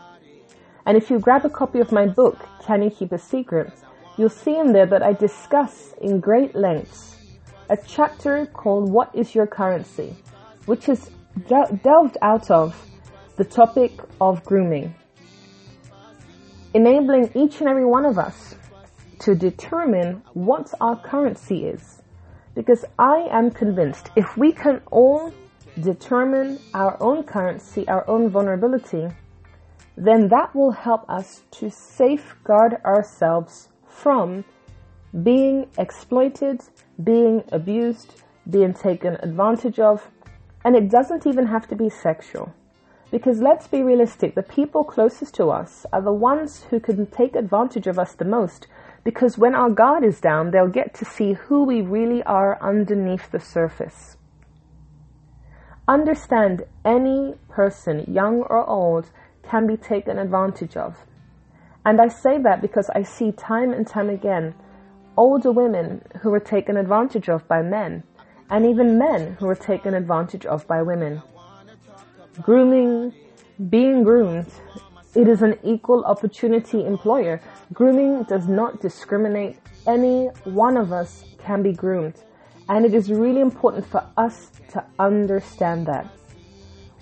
And 0.86 0.98
if 0.98 1.10
you 1.10 1.18
grab 1.18 1.46
a 1.46 1.50
copy 1.50 1.80
of 1.80 1.92
my 1.92 2.06
book, 2.06 2.38
Can 2.64 2.84
You 2.84 2.92
Keep 2.92 3.14
a 3.14 3.18
Secret, 3.18 3.74
you'll 4.18 4.30
see 4.30 4.56
in 4.56 4.74
there 4.74 4.86
that 4.86 5.02
I 5.02 5.14
discuss 5.14 5.96
in 6.00 6.20
great 6.20 6.54
lengths 6.54 7.18
a 7.72 7.78
chapter 7.88 8.46
called 8.46 8.92
What 8.92 9.10
is 9.16 9.34
Your 9.34 9.48
Currency, 9.48 10.16
which 10.68 10.88
is 10.88 11.10
de- 11.48 11.80
delved 11.82 12.20
out 12.22 12.52
of 12.52 12.76
the 13.38 13.46
topic 13.46 13.94
of 14.20 14.46
grooming 14.46 14.94
enabling 16.74 17.32
each 17.36 17.60
and 17.60 17.70
every 17.70 17.86
one 17.86 18.06
of 18.06 18.18
us 18.18 18.56
to 19.20 19.36
determine 19.36 20.22
what 20.34 20.74
our 20.82 20.96
currency 20.96 21.66
is. 21.66 22.02
Because 22.56 22.84
I 22.98 23.28
am 23.32 23.52
convinced 23.52 24.10
if 24.16 24.38
we 24.38 24.52
can 24.52 24.82
all 24.92 25.34
determine 25.80 26.60
our 26.74 26.98
own 27.02 27.24
currency, 27.24 27.88
our 27.88 28.08
own 28.10 28.30
vulnerability, 28.30 29.08
then 29.96 30.28
that 30.30 30.54
will 30.56 30.72
help 30.72 31.10
us 31.10 31.42
to 31.52 31.70
safeguard 31.70 32.78
ourselves 32.86 33.70
from 33.88 34.44
being 35.24 35.68
exploited, 35.78 36.62
being 37.04 37.44
abused, 37.52 38.22
being 38.50 38.74
taken 38.74 39.16
advantage 39.22 39.80
of, 39.80 40.10
and 40.64 40.76
it 40.76 40.90
doesn't 40.90 41.26
even 41.28 41.46
have 41.46 41.68
to 41.68 41.76
be 41.76 41.90
sexual. 41.90 42.54
Because 43.12 43.42
let's 43.42 43.68
be 43.68 43.84
realistic, 43.84 44.36
the 44.36 44.42
people 44.42 44.86
closest 44.86 45.36
to 45.36 45.50
us 45.50 45.86
are 45.92 46.02
the 46.02 46.14
ones 46.14 46.64
who 46.70 46.80
can 46.80 47.06
take 47.08 47.36
advantage 47.36 47.86
of 47.86 48.00
us 48.00 48.14
the 48.14 48.24
most. 48.24 48.68
Because 49.04 49.38
when 49.38 49.54
our 49.54 49.70
guard 49.70 50.06
is 50.06 50.22
down, 50.22 50.52
they'll 50.52 50.68
get 50.68 50.94
to 50.96 51.06
see 51.06 51.34
who 51.34 51.66
we 51.66 51.82
really 51.82 52.24
are 52.24 52.58
underneath 52.62 53.30
the 53.32 53.40
surface. 53.40 54.16
Understand 55.90 56.64
any 56.86 57.36
person, 57.50 58.06
young 58.08 58.44
or 58.44 58.66
old, 58.66 59.10
can 59.44 59.68
be 59.68 59.76
taken 59.76 60.18
advantage 60.18 60.78
of. 60.78 61.06
And 61.84 62.00
I 62.00 62.08
say 62.08 62.38
that 62.38 62.62
because 62.62 62.90
I 62.96 63.04
see 63.04 63.34
time 63.34 63.74
and 63.74 63.86
time 63.86 64.10
again 64.10 64.56
older 65.18 65.52
women 65.52 66.02
who 66.22 66.34
are 66.34 66.40
taken 66.40 66.78
advantage 66.78 67.28
of 67.28 67.46
by 67.48 67.62
men, 67.62 68.04
and 68.50 68.66
even 68.66 68.98
men 68.98 69.36
who 69.40 69.50
are 69.50 69.56
taken 69.56 69.94
advantage 69.94 70.46
of 70.46 70.66
by 70.68 70.82
women 70.82 71.22
grooming, 72.40 73.14
being 73.70 74.04
groomed, 74.04 74.52
it 75.14 75.28
is 75.28 75.42
an 75.42 75.58
equal 75.64 76.06
opportunity 76.06 76.86
employer. 76.86 77.42
Grooming 77.74 78.24
does 78.24 78.48
not 78.48 78.80
discriminate. 78.80 79.60
Any 79.86 80.28
one 80.46 80.78
of 80.78 80.94
us 80.94 81.26
can 81.40 81.62
be 81.62 81.74
groomed. 81.74 82.16
And 82.70 82.86
it 82.86 82.94
is 82.94 83.12
really 83.12 83.42
important 83.42 83.86
for 83.86 84.08
us 84.16 84.52
to 84.70 84.86
understand 85.00 85.88
that. 85.88 86.08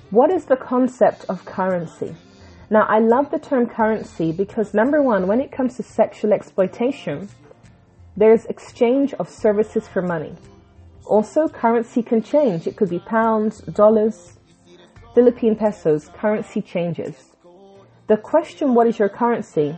What 0.09 0.31
is 0.31 0.45
the 0.45 0.55
concept 0.55 1.25
of 1.29 1.45
currency? 1.45 2.15
Now, 2.71 2.85
I 2.87 2.97
love 2.97 3.29
the 3.29 3.37
term 3.37 3.67
currency 3.67 4.31
because 4.31 4.73
number 4.73 5.03
one, 5.03 5.27
when 5.27 5.39
it 5.39 5.51
comes 5.51 5.77
to 5.77 5.83
sexual 5.83 6.33
exploitation, 6.33 7.29
there's 8.17 8.45
exchange 8.45 9.13
of 9.13 9.29
services 9.29 9.87
for 9.87 10.01
money. 10.01 10.33
Also, 11.05 11.47
currency 11.47 12.01
can 12.01 12.23
change. 12.23 12.65
It 12.65 12.75
could 12.75 12.89
be 12.89 12.99
pounds, 12.99 13.59
dollars, 13.61 14.38
Philippine 15.13 15.55
pesos, 15.55 16.09
currency 16.09 16.61
changes. 16.61 17.35
The 18.07 18.17
question, 18.17 18.73
what 18.73 18.87
is 18.87 18.99
your 18.99 19.09
currency, 19.09 19.77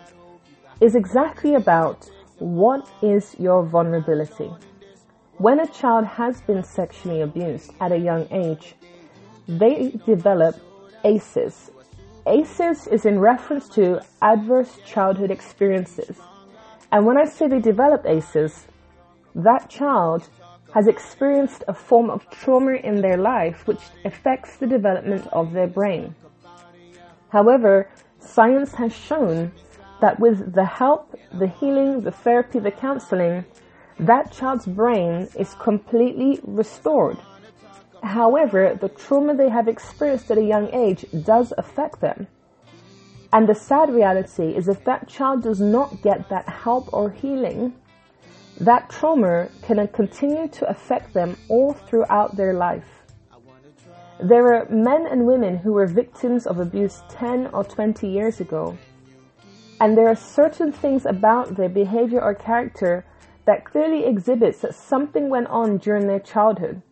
is 0.79 0.95
exactly 0.95 1.55
about 1.55 2.09
what 2.39 2.89
is 3.01 3.35
your 3.39 3.63
vulnerability. 3.65 4.51
When 5.38 5.59
a 5.59 5.67
child 5.67 6.05
has 6.05 6.41
been 6.41 6.63
sexually 6.63 7.21
abused 7.21 7.71
at 7.79 7.91
a 7.91 7.97
young 7.97 8.27
age, 8.31 8.75
they 9.47 9.91
develop 10.05 10.55
ACEs, 11.03 11.71
ACEs 12.27 12.85
is 12.88 13.05
in 13.05 13.19
reference 13.19 13.67
to 13.69 14.00
adverse 14.21 14.77
childhood 14.85 15.31
experiences. 15.31 16.19
And 16.91 17.05
when 17.05 17.17
I 17.17 17.25
say 17.25 17.47
they 17.47 17.59
develop 17.59 18.05
ACEs, 18.05 18.67
that 19.33 19.69
child 19.69 20.29
has 20.73 20.87
experienced 20.87 21.63
a 21.67 21.73
form 21.73 22.09
of 22.09 22.29
trauma 22.29 22.73
in 22.73 23.01
their 23.01 23.17
life 23.17 23.67
which 23.67 23.81
affects 24.05 24.57
the 24.57 24.67
development 24.67 25.27
of 25.31 25.51
their 25.51 25.67
brain. 25.67 26.15
However, 27.29 27.89
science 28.19 28.73
has 28.75 28.93
shown 28.93 29.51
that 30.01 30.19
with 30.19 30.53
the 30.53 30.65
help, 30.65 31.15
the 31.33 31.47
healing, 31.47 32.01
the 32.01 32.11
therapy, 32.11 32.59
the 32.59 32.71
counseling, 32.71 33.45
that 33.99 34.31
child's 34.31 34.65
brain 34.65 35.27
is 35.37 35.53
completely 35.55 36.39
restored. 36.43 37.17
However, 38.01 38.77
the 38.79 38.89
trauma 38.89 39.35
they 39.35 39.49
have 39.49 39.67
experienced 39.67 40.31
at 40.31 40.37
a 40.37 40.43
young 40.43 40.73
age 40.73 41.05
does 41.23 41.53
affect 41.57 42.01
them. 42.01 42.27
And 43.31 43.47
the 43.47 43.55
sad 43.55 43.93
reality 43.93 44.55
is 44.55 44.67
if 44.67 44.83
that 44.85 45.07
child 45.07 45.43
does 45.43 45.61
not 45.61 46.01
get 46.01 46.27
that 46.29 46.49
help 46.49 46.91
or 46.91 47.11
healing, 47.11 47.73
that 48.60 48.89
trauma 48.89 49.50
can 49.63 49.88
continue 49.88 50.48
to 50.50 50.70
affect 50.70 51.13
them 51.13 51.38
all 51.48 51.74
throughout 51.74 52.36
their 52.36 52.53
life. 52.53 53.03
There 54.20 54.53
are 54.53 54.67
men 54.70 55.08
and 55.08 55.25
women 55.25 55.58
who 55.58 55.74
were 55.74 55.88
victims 55.88 56.46
of 56.46 56.60
abuse 56.60 57.01
10 57.10 57.48
or 57.53 57.63
20 57.63 58.08
years 58.08 58.39
ago. 58.39 58.77
And 59.79 59.98
there 59.98 60.08
are 60.08 60.15
certain 60.15 60.72
things 60.72 61.08
about 61.08 61.55
their 61.55 61.70
behavior 61.70 62.22
or 62.22 62.36
character 62.36 63.03
that 63.46 63.65
clearly 63.65 64.05
exhibits 64.05 64.60
that 64.60 64.75
something 64.75 65.29
went 65.29 65.48
on 65.48 65.77
during 65.77 66.05
their 66.05 66.20
childhood, 66.20 66.84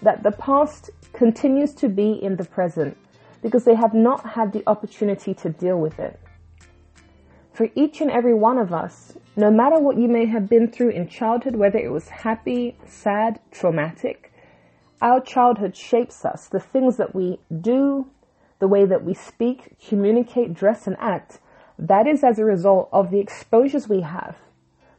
that 0.00 0.22
the 0.22 0.32
past 0.32 0.88
continues 1.12 1.74
to 1.74 1.88
be 1.88 2.12
in 2.12 2.36
the 2.36 2.44
present 2.44 2.96
because 3.42 3.64
they 3.64 3.74
have 3.74 3.92
not 3.92 4.24
had 4.24 4.52
the 4.52 4.62
opportunity 4.66 5.34
to 5.34 5.50
deal 5.50 5.78
with 5.78 5.98
it. 5.98 6.18
For 7.52 7.68
each 7.74 8.00
and 8.00 8.10
every 8.10 8.34
one 8.34 8.58
of 8.58 8.72
us, 8.72 9.14
no 9.36 9.50
matter 9.50 9.78
what 9.78 9.96
you 9.96 10.08
may 10.08 10.26
have 10.26 10.48
been 10.48 10.70
through 10.70 10.90
in 10.90 11.08
childhood, 11.08 11.56
whether 11.56 11.78
it 11.78 11.90
was 11.90 12.08
happy, 12.08 12.76
sad, 12.86 13.40
traumatic, 13.50 14.32
our 15.02 15.20
childhood 15.20 15.76
shapes 15.76 16.24
us. 16.24 16.48
The 16.48 16.60
things 16.60 16.96
that 16.96 17.14
we 17.14 17.38
do, 17.60 18.06
the 18.58 18.68
way 18.68 18.84
that 18.84 19.04
we 19.04 19.14
speak, 19.14 19.78
communicate, 19.86 20.54
dress, 20.54 20.86
and 20.86 20.96
act, 21.00 21.40
that 21.78 22.06
is 22.06 22.22
as 22.22 22.38
a 22.38 22.44
result 22.44 22.88
of 22.92 23.10
the 23.10 23.18
exposures 23.18 23.88
we 23.88 24.02
have. 24.02 24.36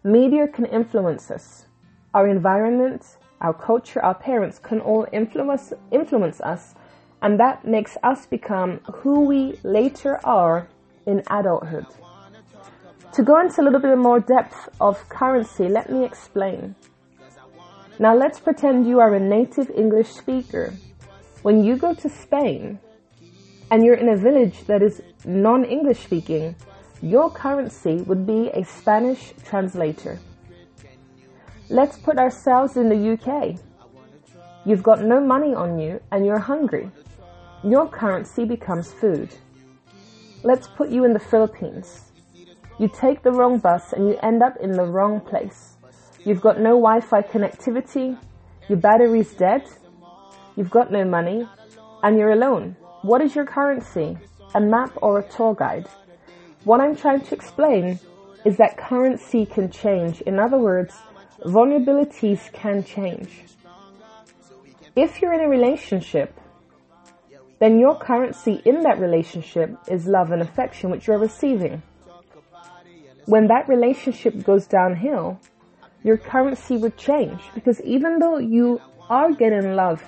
Media 0.03 0.47
can 0.47 0.65
influence 0.65 1.29
us. 1.29 1.65
Our 2.13 2.27
environment, 2.27 3.17
our 3.39 3.53
culture, 3.53 4.03
our 4.03 4.15
parents 4.15 4.59
can 4.59 4.81
all 4.81 5.07
influence, 5.11 5.73
influence 5.91 6.41
us, 6.41 6.73
and 7.21 7.39
that 7.39 7.65
makes 7.65 7.97
us 8.01 8.25
become 8.25 8.79
who 8.91 9.21
we 9.21 9.59
later 9.63 10.19
are 10.25 10.67
in 11.05 11.21
adulthood. 11.29 11.85
To 13.13 13.23
go 13.23 13.41
into 13.41 13.61
a 13.61 13.63
little 13.63 13.81
bit 13.81 13.97
more 13.97 14.21
depth 14.21 14.69
of 14.79 15.09
currency, 15.09 15.67
let 15.67 15.91
me 15.91 16.05
explain. 16.05 16.75
Now 17.99 18.15
let's 18.15 18.39
pretend 18.39 18.87
you 18.87 19.01
are 19.01 19.13
a 19.13 19.19
native 19.19 19.69
English 19.71 20.07
speaker. 20.07 20.73
When 21.41 21.61
you 21.61 21.75
go 21.75 21.93
to 21.93 22.09
Spain 22.09 22.79
and 23.69 23.83
you're 23.83 23.95
in 23.95 24.07
a 24.07 24.15
village 24.15 24.63
that 24.67 24.81
is 24.81 25.01
non-English 25.25 25.99
speaking, 25.99 26.55
your 27.01 27.29
currency 27.29 27.95
would 28.03 28.25
be 28.25 28.49
a 28.53 28.63
Spanish 28.63 29.33
translator. 29.43 30.17
Let's 31.67 31.97
put 31.97 32.17
ourselves 32.17 32.77
in 32.77 32.87
the 32.87 33.13
UK. 33.13 33.59
You've 34.65 34.83
got 34.83 35.01
no 35.01 35.19
money 35.19 35.53
on 35.53 35.79
you 35.79 35.99
and 36.13 36.25
you're 36.25 36.39
hungry. 36.39 36.89
Your 37.63 37.89
currency 37.89 38.45
becomes 38.45 38.93
food. 38.93 39.35
Let's 40.43 40.67
put 40.67 40.89
you 40.89 41.03
in 41.03 41.11
the 41.11 41.19
Philippines. 41.19 42.10
You 42.81 42.87
take 42.87 43.21
the 43.21 43.31
wrong 43.31 43.59
bus 43.59 43.93
and 43.93 44.07
you 44.07 44.17
end 44.23 44.41
up 44.41 44.57
in 44.57 44.71
the 44.71 44.85
wrong 44.85 45.19
place. 45.19 45.75
You've 46.25 46.41
got 46.41 46.59
no 46.59 46.71
Wi-Fi 46.71 47.21
connectivity, 47.21 48.17
your 48.67 48.79
battery's 48.79 49.31
dead, 49.33 49.61
you've 50.55 50.71
got 50.71 50.91
no 50.91 51.05
money, 51.05 51.47
and 52.01 52.17
you're 52.17 52.31
alone. 52.31 52.75
What 53.03 53.21
is 53.21 53.35
your 53.35 53.45
currency? 53.45 54.17
A 54.55 54.59
map 54.59 54.97
or 55.03 55.19
a 55.19 55.29
tour 55.29 55.53
guide? 55.53 55.87
What 56.63 56.81
I'm 56.81 56.95
trying 56.95 57.21
to 57.21 57.35
explain 57.35 57.99
is 58.45 58.57
that 58.57 58.77
currency 58.77 59.45
can 59.45 59.69
change. 59.69 60.21
In 60.21 60.39
other 60.39 60.57
words, 60.57 60.95
vulnerabilities 61.45 62.51
can 62.51 62.83
change. 62.83 63.43
If 64.95 65.21
you're 65.21 65.33
in 65.33 65.41
a 65.41 65.47
relationship, 65.47 66.33
then 67.59 67.77
your 67.77 67.95
currency 67.95 68.59
in 68.65 68.81
that 68.81 68.97
relationship 68.97 69.77
is 69.87 70.07
love 70.07 70.31
and 70.31 70.41
affection, 70.41 70.89
which 70.89 71.05
you're 71.05 71.19
receiving 71.19 71.83
when 73.25 73.47
that 73.47 73.67
relationship 73.67 74.43
goes 74.43 74.67
downhill, 74.67 75.39
your 76.03 76.17
currency 76.17 76.77
would 76.77 76.97
change 76.97 77.41
because 77.53 77.79
even 77.81 78.19
though 78.19 78.37
you 78.37 78.81
are 79.09 79.31
getting 79.31 79.75
love 79.75 80.03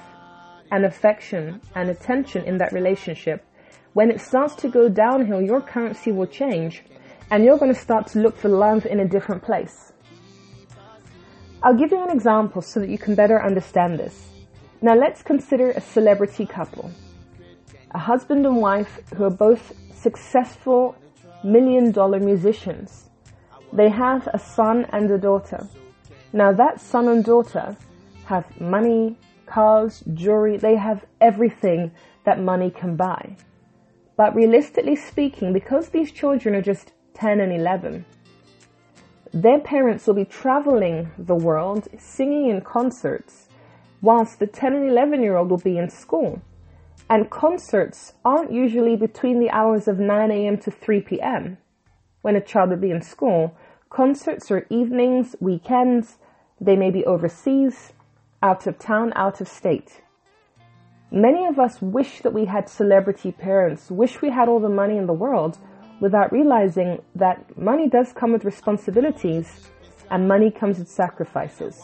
and 0.72 0.86
affection 0.86 1.62
and 1.76 1.90
attention 1.90 2.44
in 2.46 2.58
that 2.58 2.74
relationship, 2.74 3.46
when 3.94 4.10
it 4.10 4.20
starts 4.20 4.56
to 4.56 4.68
go 4.68 4.90
downhill, 4.90 5.42
your 5.42 5.62
currency 5.62 6.12
will 6.12 6.26
change 6.26 6.84
and 7.30 7.44
you're 7.44 7.58
going 7.58 7.74
to 7.74 7.80
start 7.80 8.08
to 8.08 8.20
look 8.20 8.36
for 8.36 8.50
love 8.50 8.86
in 8.86 9.00
a 9.00 9.08
different 9.08 9.44
place. 9.44 9.94
I'll 11.62 11.76
give 11.76 11.92
you 11.92 12.04
an 12.04 12.10
example 12.10 12.62
so 12.62 12.80
that 12.80 12.90
you 12.90 12.98
can 12.98 13.16
better 13.16 13.42
understand 13.42 14.00
this. 14.00 14.30
Now 14.82 14.96
let's 14.96 15.22
consider 15.22 15.72
a 15.72 15.82
celebrity 15.82 16.46
couple. 16.46 16.92
A 17.92 18.00
husband 18.00 18.46
and 18.46 18.58
wife 18.58 19.02
who 19.16 19.24
are 19.24 19.30
both 19.30 19.72
successful 19.94 20.96
million 21.44 21.92
dollar 21.92 22.20
musicians. 22.20 23.10
They 23.72 23.90
have 23.90 24.28
a 24.34 24.40
son 24.40 24.86
and 24.92 25.10
a 25.12 25.18
daughter. 25.18 25.68
Now 26.32 26.52
that 26.52 26.80
son 26.80 27.08
and 27.08 27.24
daughter 27.24 27.76
have 28.26 28.46
money, 28.62 29.18
cars, 29.46 30.04
jewelry, 30.14 30.58
they 30.58 30.76
have 30.76 31.06
everything 31.22 31.92
that 32.24 32.40
money 32.40 32.70
can 32.70 32.96
buy. 32.96 33.36
But 34.16 34.36
realistically 34.36 34.96
speaking, 34.96 35.54
because 35.54 35.90
these 35.90 36.12
children 36.12 36.56
are 36.56 36.62
just 36.62 36.92
10 37.16 37.40
and 37.40 37.52
11, 37.52 38.06
their 39.34 39.60
parents 39.60 40.06
will 40.06 40.14
be 40.14 40.26
traveling 40.26 41.12
the 41.18 41.36
world, 41.36 41.88
singing 41.98 42.50
in 42.50 42.62
concerts, 42.62 43.48
whilst 44.02 44.40
the 44.40 44.46
10 44.46 44.74
and 44.74 44.90
11 44.90 45.24
year 45.24 45.38
old 45.38 45.50
will 45.50 45.58
be 45.58 45.78
in 45.78 45.90
school. 45.90 46.42
And 47.14 47.30
concerts 47.30 48.14
aren't 48.26 48.52
usually 48.52 48.96
between 48.96 49.40
the 49.40 49.52
hours 49.52 49.88
of 49.88 50.00
9 50.00 50.32
a.m. 50.32 50.58
to 50.58 50.72
3 50.72 51.02
p.m. 51.02 51.60
when 52.24 52.36
a 52.36 52.42
child 52.42 52.72
would 52.72 52.82
be 52.82 52.90
in 52.90 53.04
school. 53.04 53.56
Concerts 53.92 54.50
are 54.50 54.66
evenings, 54.72 55.36
weekends, 55.40 56.18
they 56.60 56.76
may 56.76 56.90
be 56.90 57.06
overseas, 57.06 57.94
out 58.42 58.66
of 58.66 58.80
town, 58.80 59.14
out 59.16 59.42
of 59.42 59.48
state. 59.48 60.02
Many 61.12 61.46
of 61.46 61.60
us 61.60 61.80
wish 61.84 62.22
that 62.22 62.34
we 62.34 62.46
had 62.46 62.68
celebrity 62.68 63.32
parents, 63.32 63.92
wish 63.92 64.24
we 64.24 64.32
had 64.32 64.50
all 64.50 64.60
the 64.60 64.68
money 64.68 64.98
in 64.98 65.06
the 65.06 65.14
world 65.14 65.60
without 66.00 66.32
realizing 66.32 67.00
that 67.14 67.56
money 67.56 67.88
does 67.88 68.12
come 68.12 68.34
with 68.34 68.44
responsibilities 68.44 69.70
and 70.10 70.28
money 70.28 70.50
comes 70.50 70.80
with 70.80 70.90
sacrifices. 70.90 71.80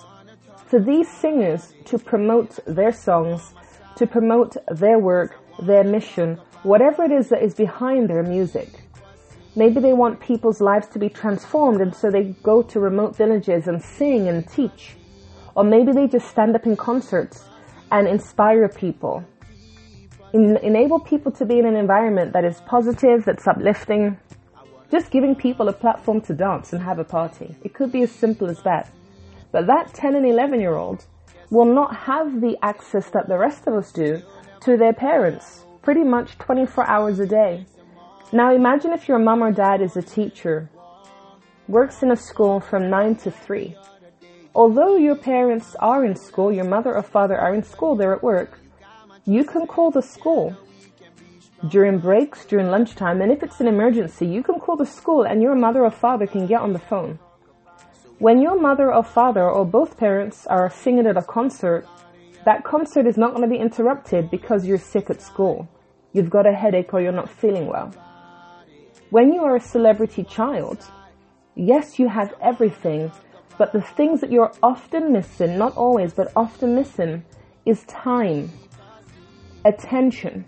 For 0.65 0.79
these 0.79 1.07
singers 1.07 1.75
to 1.85 1.99
promote 1.99 2.57
their 2.65 2.91
songs 2.91 3.53
to 3.99 4.07
promote 4.07 4.55
their 4.71 4.97
work, 4.97 5.37
their 5.61 5.83
mission, 5.83 6.39
whatever 6.63 7.03
it 7.03 7.11
is 7.11 7.27
that 7.27 7.43
is 7.43 7.53
behind 7.53 8.09
their 8.09 8.23
music. 8.23 8.69
Maybe 9.57 9.81
they 9.81 9.91
want 9.91 10.21
people's 10.21 10.61
lives 10.61 10.87
to 10.93 10.99
be 10.99 11.09
transformed 11.09 11.81
and 11.81 11.93
so 11.93 12.09
they 12.09 12.35
go 12.41 12.61
to 12.61 12.79
remote 12.79 13.17
villages 13.17 13.67
and 13.67 13.83
sing 13.83 14.29
and 14.29 14.47
teach. 14.47 14.95
Or 15.53 15.65
maybe 15.65 15.91
they 15.91 16.07
just 16.07 16.29
stand 16.29 16.55
up 16.55 16.65
in 16.65 16.77
concerts 16.77 17.43
and 17.91 18.07
inspire 18.07 18.69
people. 18.69 19.25
En- 20.33 20.55
enable 20.63 21.01
people 21.01 21.33
to 21.33 21.45
be 21.45 21.59
in 21.59 21.65
an 21.65 21.75
environment 21.75 22.31
that 22.31 22.45
is 22.45 22.61
positive, 22.61 23.25
that's 23.25 23.47
uplifting. 23.47 24.17
Just 24.89 25.11
giving 25.11 25.35
people 25.35 25.67
a 25.67 25.73
platform 25.73 26.21
to 26.21 26.33
dance 26.33 26.71
and 26.71 26.81
have 26.81 26.99
a 26.99 27.03
party. 27.03 27.53
It 27.65 27.73
could 27.73 27.91
be 27.91 28.03
as 28.03 28.11
simple 28.13 28.49
as 28.49 28.61
that. 28.61 28.89
But 29.51 29.67
that 29.67 29.93
10 29.93 30.15
and 30.15 30.25
11 30.25 30.61
year 30.61 30.75
old 30.75 31.05
will 31.49 31.65
not 31.65 31.95
have 31.95 32.41
the 32.41 32.57
access 32.61 33.09
that 33.09 33.27
the 33.27 33.37
rest 33.37 33.67
of 33.67 33.73
us 33.73 33.91
do 33.91 34.21
to 34.61 34.77
their 34.77 34.93
parents 34.93 35.65
pretty 35.81 36.03
much 36.03 36.37
24 36.37 36.87
hours 36.87 37.19
a 37.19 37.25
day. 37.25 37.65
Now 38.31 38.53
imagine 38.53 38.93
if 38.93 39.07
your 39.07 39.19
mom 39.19 39.43
or 39.43 39.51
dad 39.51 39.81
is 39.81 39.97
a 39.97 40.01
teacher, 40.01 40.69
works 41.67 42.03
in 42.03 42.11
a 42.11 42.15
school 42.15 42.59
from 42.59 42.89
9 42.89 43.15
to 43.17 43.31
3. 43.31 43.75
Although 44.53 44.97
your 44.97 45.15
parents 45.15 45.75
are 45.79 46.05
in 46.05 46.15
school, 46.15 46.51
your 46.51 46.65
mother 46.65 46.95
or 46.95 47.03
father 47.03 47.37
are 47.37 47.55
in 47.55 47.63
school, 47.63 47.95
they're 47.95 48.13
at 48.13 48.23
work, 48.23 48.59
you 49.25 49.43
can 49.43 49.65
call 49.67 49.91
the 49.91 50.01
school 50.01 50.55
during 51.69 51.99
breaks, 51.99 52.45
during 52.45 52.67
lunchtime, 52.67 53.21
and 53.21 53.31
if 53.31 53.43
it's 53.43 53.59
an 53.59 53.67
emergency, 53.67 54.25
you 54.25 54.43
can 54.43 54.59
call 54.59 54.75
the 54.75 54.85
school 54.85 55.23
and 55.23 55.41
your 55.41 55.55
mother 55.55 55.83
or 55.83 55.91
father 55.91 56.25
can 56.25 56.47
get 56.47 56.61
on 56.61 56.73
the 56.73 56.79
phone. 56.79 57.19
When 58.19 58.41
your 58.41 58.59
mother 58.59 58.93
or 58.93 59.01
father 59.01 59.49
or 59.49 59.63
both 59.63 59.95
parents 59.95 60.45
are 60.47 60.69
singing 60.69 61.07
at 61.07 61.15
a 61.15 61.21
concert, 61.21 61.87
that 62.43 62.65
concert 62.65 63.07
is 63.07 63.17
not 63.17 63.33
going 63.33 63.43
to 63.43 63.55
be 63.55 63.61
interrupted 63.61 64.29
because 64.29 64.67
you're 64.67 64.77
sick 64.77 65.09
at 65.09 65.21
school. 65.21 65.69
you've 66.11 66.29
got 66.29 66.45
a 66.45 66.53
headache 66.53 66.93
or 66.93 67.01
you're 67.01 67.11
not 67.11 67.29
feeling 67.29 67.67
well. 67.67 67.93
When 69.09 69.31
you 69.31 69.41
are 69.43 69.55
a 69.55 69.61
celebrity 69.61 70.23
child, 70.23 70.83
yes, 71.55 71.99
you 71.99 72.07
have 72.07 72.33
everything, 72.41 73.11
but 73.57 73.71
the 73.73 73.81
things 73.81 74.21
that 74.21 74.31
you're 74.31 74.51
often 74.61 75.13
missing, 75.13 75.57
not 75.57 75.75
always, 75.77 76.13
but 76.13 76.31
often 76.35 76.75
missing, 76.75 77.23
is 77.65 77.83
time, 77.85 78.51
attention. 79.65 80.45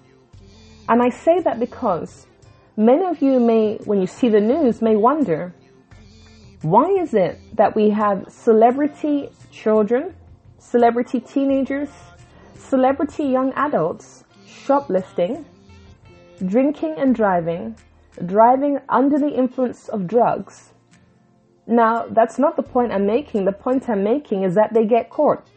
And 0.89 1.01
I 1.01 1.09
say 1.09 1.39
that 1.41 1.59
because 1.59 2.27
many 2.75 3.05
of 3.05 3.21
you 3.21 3.39
may, 3.39 3.77
when 3.85 4.01
you 4.01 4.07
see 4.07 4.29
the 4.29 4.41
news, 4.41 4.81
may 4.81 4.95
wonder, 4.95 5.53
why 6.61 6.89
is 6.89 7.13
it 7.13 7.39
that 7.55 7.75
we 7.75 7.89
have 7.89 8.25
celebrity 8.29 9.29
children, 9.51 10.13
celebrity 10.59 11.19
teenagers, 11.19 11.89
celebrity 12.55 13.23
young 13.23 13.51
adults 13.53 14.23
shoplifting, 14.45 15.45
drinking 16.45 16.95
and 16.97 17.15
driving, 17.15 17.75
driving 18.25 18.79
under 18.89 19.17
the 19.17 19.29
influence 19.29 19.89
of 19.89 20.07
drugs. 20.07 20.69
Now, 21.67 22.05
that's 22.09 22.37
not 22.37 22.55
the 22.55 22.63
point 22.63 22.91
I'm 22.91 23.05
making. 23.05 23.45
The 23.45 23.51
point 23.51 23.89
I'm 23.89 24.03
making 24.03 24.43
is 24.43 24.55
that 24.55 24.73
they 24.73 24.85
get 24.85 25.09
caught. 25.09 25.47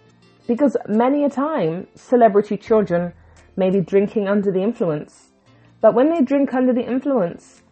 Because 0.47 0.77
many 0.89 1.25
a 1.25 1.31
time, 1.31 1.87
celebrity 1.95 2.57
children 2.57 3.13
may 3.57 3.71
be 3.71 3.81
drinking 3.81 4.29
under 4.29 4.53
the 4.53 4.63
influence. 4.63 5.33
But 5.81 5.95
when 5.95 6.11
they 6.11 6.23
drink 6.23 6.55
under 6.55 6.73
the 6.73 6.87
influence, 6.87 7.63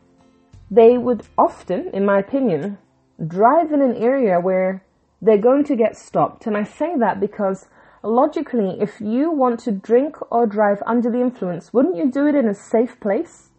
they 0.71 0.97
would 0.97 1.23
often, 1.37 1.89
in 1.93 2.05
my 2.05 2.19
opinion, 2.19 2.79
drive 3.27 3.73
in 3.73 3.83
an 3.83 3.97
area 3.97 4.41
where 4.41 4.85
they're 5.21 5.39
going 5.39 5.65
to 5.65 5.77
get 5.77 5.97
stopped. 5.97 6.47
And 6.47 6.57
I 6.57 6.65
say 6.65 6.97
that 6.99 7.21
because 7.21 7.67
logically, 8.03 8.79
if 8.81 9.01
you 9.01 9.31
want 9.31 9.61
to 9.61 9.73
drink 9.73 10.17
or 10.31 10.47
drive 10.47 10.83
under 10.87 11.11
the 11.11 11.21
influence, 11.21 11.73
wouldn't 11.73 11.97
you 11.97 12.11
do 12.11 12.27
it 12.27 12.35
in 12.35 12.49
a 12.49 12.55
safe 12.55 12.99
place 13.01 13.51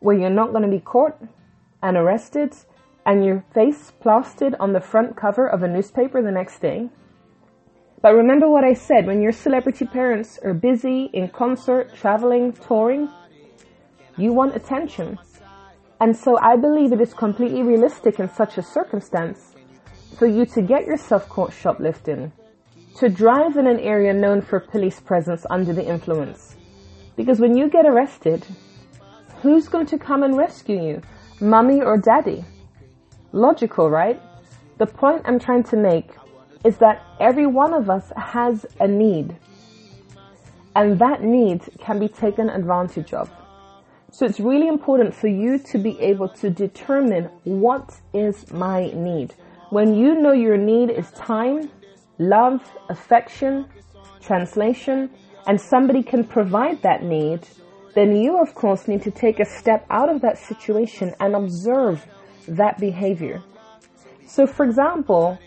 where 0.00 0.18
you're 0.18 0.30
not 0.30 0.50
going 0.50 0.64
to 0.64 0.76
be 0.76 0.80
caught 0.80 1.16
and 1.82 1.96
arrested 1.96 2.54
and 3.06 3.24
your 3.24 3.44
face 3.52 3.92
plastered 4.00 4.54
on 4.58 4.72
the 4.72 4.80
front 4.80 5.16
cover 5.16 5.46
of 5.46 5.62
a 5.62 5.68
newspaper 5.68 6.22
the 6.22 6.32
next 6.32 6.60
day? 6.60 6.88
But 8.02 8.14
remember 8.14 8.50
what 8.50 8.64
I 8.64 8.74
said 8.74 9.06
when 9.06 9.22
your 9.22 9.32
celebrity 9.32 9.86
parents 9.86 10.38
are 10.44 10.52
busy 10.52 11.08
in 11.14 11.28
concert, 11.28 11.94
traveling, 11.94 12.52
touring, 12.52 13.08
you 14.18 14.32
want 14.32 14.54
attention. 14.54 15.18
And 16.00 16.16
so 16.16 16.38
I 16.38 16.56
believe 16.56 16.92
it 16.92 17.00
is 17.00 17.14
completely 17.14 17.62
realistic 17.62 18.18
in 18.18 18.28
such 18.28 18.58
a 18.58 18.62
circumstance 18.62 19.54
for 20.18 20.26
you 20.26 20.44
to 20.46 20.62
get 20.62 20.86
yourself 20.86 21.28
caught 21.28 21.52
shoplifting, 21.52 22.32
to 22.96 23.08
drive 23.08 23.56
in 23.56 23.66
an 23.66 23.80
area 23.80 24.12
known 24.12 24.40
for 24.40 24.60
police 24.60 25.00
presence 25.00 25.46
under 25.50 25.72
the 25.72 25.84
influence. 25.84 26.56
Because 27.16 27.40
when 27.40 27.56
you 27.56 27.68
get 27.68 27.86
arrested, 27.86 28.44
who's 29.42 29.68
going 29.68 29.86
to 29.86 29.98
come 29.98 30.22
and 30.22 30.36
rescue 30.36 30.82
you? 30.82 31.02
Mummy 31.40 31.80
or 31.80 31.98
daddy? 31.98 32.44
Logical, 33.32 33.90
right? 33.90 34.20
The 34.78 34.86
point 34.86 35.22
I'm 35.24 35.38
trying 35.38 35.64
to 35.64 35.76
make 35.76 36.10
is 36.64 36.76
that 36.78 37.02
every 37.20 37.46
one 37.46 37.72
of 37.72 37.90
us 37.90 38.12
has 38.16 38.66
a 38.80 38.88
need. 38.88 39.36
And 40.74 40.98
that 40.98 41.22
need 41.22 41.62
can 41.78 41.98
be 42.00 42.08
taken 42.08 42.48
advantage 42.48 43.12
of. 43.12 43.30
So 44.14 44.24
it's 44.24 44.38
really 44.38 44.68
important 44.68 45.12
for 45.12 45.26
you 45.26 45.58
to 45.58 45.76
be 45.76 45.98
able 45.98 46.28
to 46.40 46.48
determine 46.48 47.24
what 47.42 47.98
is 48.12 48.48
my 48.52 48.92
need. 48.94 49.34
When 49.70 49.92
you 49.96 50.14
know 50.14 50.30
your 50.30 50.56
need 50.56 50.90
is 50.90 51.10
time, 51.10 51.68
love, 52.18 52.60
affection, 52.88 53.66
translation, 54.20 55.10
and 55.48 55.60
somebody 55.60 56.04
can 56.04 56.22
provide 56.22 56.80
that 56.82 57.02
need, 57.02 57.40
then 57.96 58.14
you 58.14 58.40
of 58.40 58.54
course 58.54 58.86
need 58.86 59.02
to 59.02 59.10
take 59.10 59.40
a 59.40 59.44
step 59.44 59.84
out 59.90 60.08
of 60.08 60.20
that 60.20 60.38
situation 60.38 61.12
and 61.18 61.34
observe 61.34 62.06
that 62.46 62.78
behavior. 62.78 63.42
So 64.28 64.46
for 64.46 64.64
example, 64.64 65.40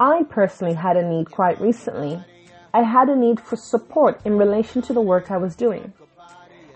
I 0.00 0.22
personally 0.30 0.72
had 0.72 0.96
a 0.96 1.06
need 1.06 1.30
quite 1.30 1.60
recently. 1.60 2.24
I 2.72 2.84
had 2.84 3.10
a 3.10 3.16
need 3.16 3.38
for 3.38 3.56
support 3.56 4.22
in 4.24 4.38
relation 4.38 4.80
to 4.80 4.94
the 4.94 5.02
work 5.02 5.30
I 5.30 5.36
was 5.36 5.54
doing. 5.54 5.92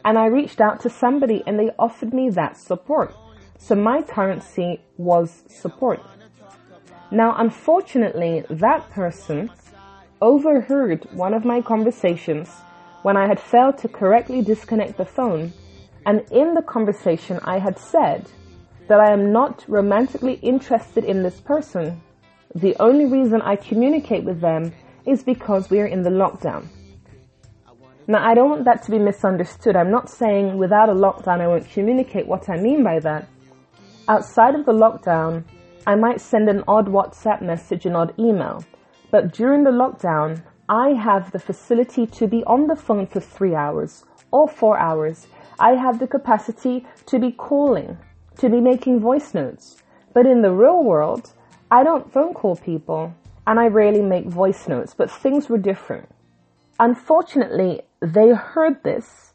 And 0.04 0.18
I 0.18 0.26
reached 0.26 0.60
out 0.60 0.80
to 0.80 0.90
somebody 0.90 1.42
and 1.46 1.58
they 1.58 1.70
offered 1.78 2.14
me 2.14 2.30
that 2.30 2.56
support. 2.56 3.14
So 3.58 3.74
my 3.74 4.02
currency 4.02 4.80
was 4.96 5.42
support. 5.48 6.00
Now, 7.10 7.34
unfortunately, 7.36 8.44
that 8.50 8.88
person 8.90 9.50
overheard 10.20 11.06
one 11.12 11.34
of 11.34 11.44
my 11.44 11.60
conversations 11.60 12.48
when 13.02 13.16
I 13.16 13.26
had 13.26 13.40
failed 13.40 13.78
to 13.78 13.88
correctly 13.88 14.42
disconnect 14.42 14.96
the 14.96 15.04
phone. 15.04 15.52
And 16.06 16.20
in 16.30 16.54
the 16.54 16.62
conversation, 16.62 17.40
I 17.44 17.58
had 17.58 17.78
said 17.78 18.28
that 18.88 19.00
I 19.00 19.12
am 19.12 19.32
not 19.32 19.64
romantically 19.68 20.34
interested 20.34 21.04
in 21.04 21.22
this 21.22 21.40
person. 21.40 22.00
The 22.54 22.76
only 22.80 23.06
reason 23.06 23.42
I 23.42 23.56
communicate 23.56 24.24
with 24.24 24.40
them 24.40 24.72
is 25.06 25.22
because 25.22 25.70
we 25.70 25.80
are 25.80 25.86
in 25.86 26.02
the 26.02 26.10
lockdown. 26.10 26.68
Now, 28.10 28.26
I 28.26 28.32
don't 28.32 28.48
want 28.48 28.64
that 28.64 28.82
to 28.84 28.90
be 28.90 28.98
misunderstood. 28.98 29.76
I'm 29.76 29.90
not 29.90 30.08
saying 30.08 30.56
without 30.56 30.88
a 30.88 30.94
lockdown 30.94 31.42
I 31.42 31.46
won't 31.46 31.70
communicate 31.70 32.26
what 32.26 32.48
I 32.48 32.56
mean 32.56 32.82
by 32.82 33.00
that. 33.00 33.28
Outside 34.08 34.54
of 34.54 34.64
the 34.64 34.72
lockdown, 34.72 35.44
I 35.86 35.94
might 35.94 36.22
send 36.22 36.48
an 36.48 36.64
odd 36.66 36.86
WhatsApp 36.86 37.42
message, 37.42 37.84
an 37.84 37.94
odd 37.94 38.14
email. 38.18 38.64
But 39.10 39.34
during 39.34 39.62
the 39.62 39.70
lockdown, 39.70 40.42
I 40.70 40.94
have 40.94 41.32
the 41.32 41.38
facility 41.38 42.06
to 42.06 42.26
be 42.26 42.42
on 42.44 42.66
the 42.66 42.76
phone 42.76 43.06
for 43.06 43.20
three 43.20 43.54
hours 43.54 44.06
or 44.30 44.48
four 44.48 44.78
hours. 44.78 45.26
I 45.60 45.72
have 45.72 45.98
the 45.98 46.06
capacity 46.06 46.86
to 47.04 47.18
be 47.18 47.30
calling, 47.30 47.98
to 48.38 48.48
be 48.48 48.62
making 48.62 49.00
voice 49.00 49.34
notes. 49.34 49.82
But 50.14 50.24
in 50.24 50.40
the 50.40 50.52
real 50.52 50.82
world, 50.82 51.34
I 51.70 51.84
don't 51.84 52.10
phone 52.10 52.32
call 52.32 52.56
people 52.56 53.14
and 53.46 53.60
I 53.60 53.66
rarely 53.66 54.00
make 54.00 54.24
voice 54.24 54.66
notes, 54.66 54.94
but 54.94 55.10
things 55.10 55.50
were 55.50 55.58
different. 55.58 56.08
Unfortunately, 56.80 57.82
they 58.00 58.30
heard 58.30 58.82
this. 58.82 59.32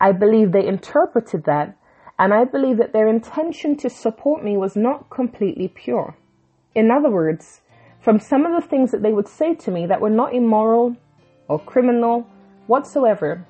I 0.00 0.12
believe 0.12 0.52
they 0.52 0.66
interpreted 0.66 1.44
that 1.44 1.76
and 2.18 2.32
I 2.32 2.44
believe 2.44 2.76
that 2.78 2.92
their 2.92 3.08
intention 3.08 3.76
to 3.78 3.90
support 3.90 4.44
me 4.44 4.56
was 4.56 4.76
not 4.76 5.10
completely 5.10 5.68
pure. 5.68 6.16
In 6.74 6.90
other 6.90 7.10
words, 7.10 7.60
from 8.00 8.20
some 8.20 8.46
of 8.46 8.52
the 8.60 8.66
things 8.66 8.92
that 8.92 9.02
they 9.02 9.12
would 9.12 9.28
say 9.28 9.54
to 9.56 9.70
me 9.70 9.86
that 9.86 10.00
were 10.00 10.10
not 10.10 10.34
immoral 10.34 10.96
or 11.48 11.58
criminal 11.58 12.26
whatsoever, 12.66 13.44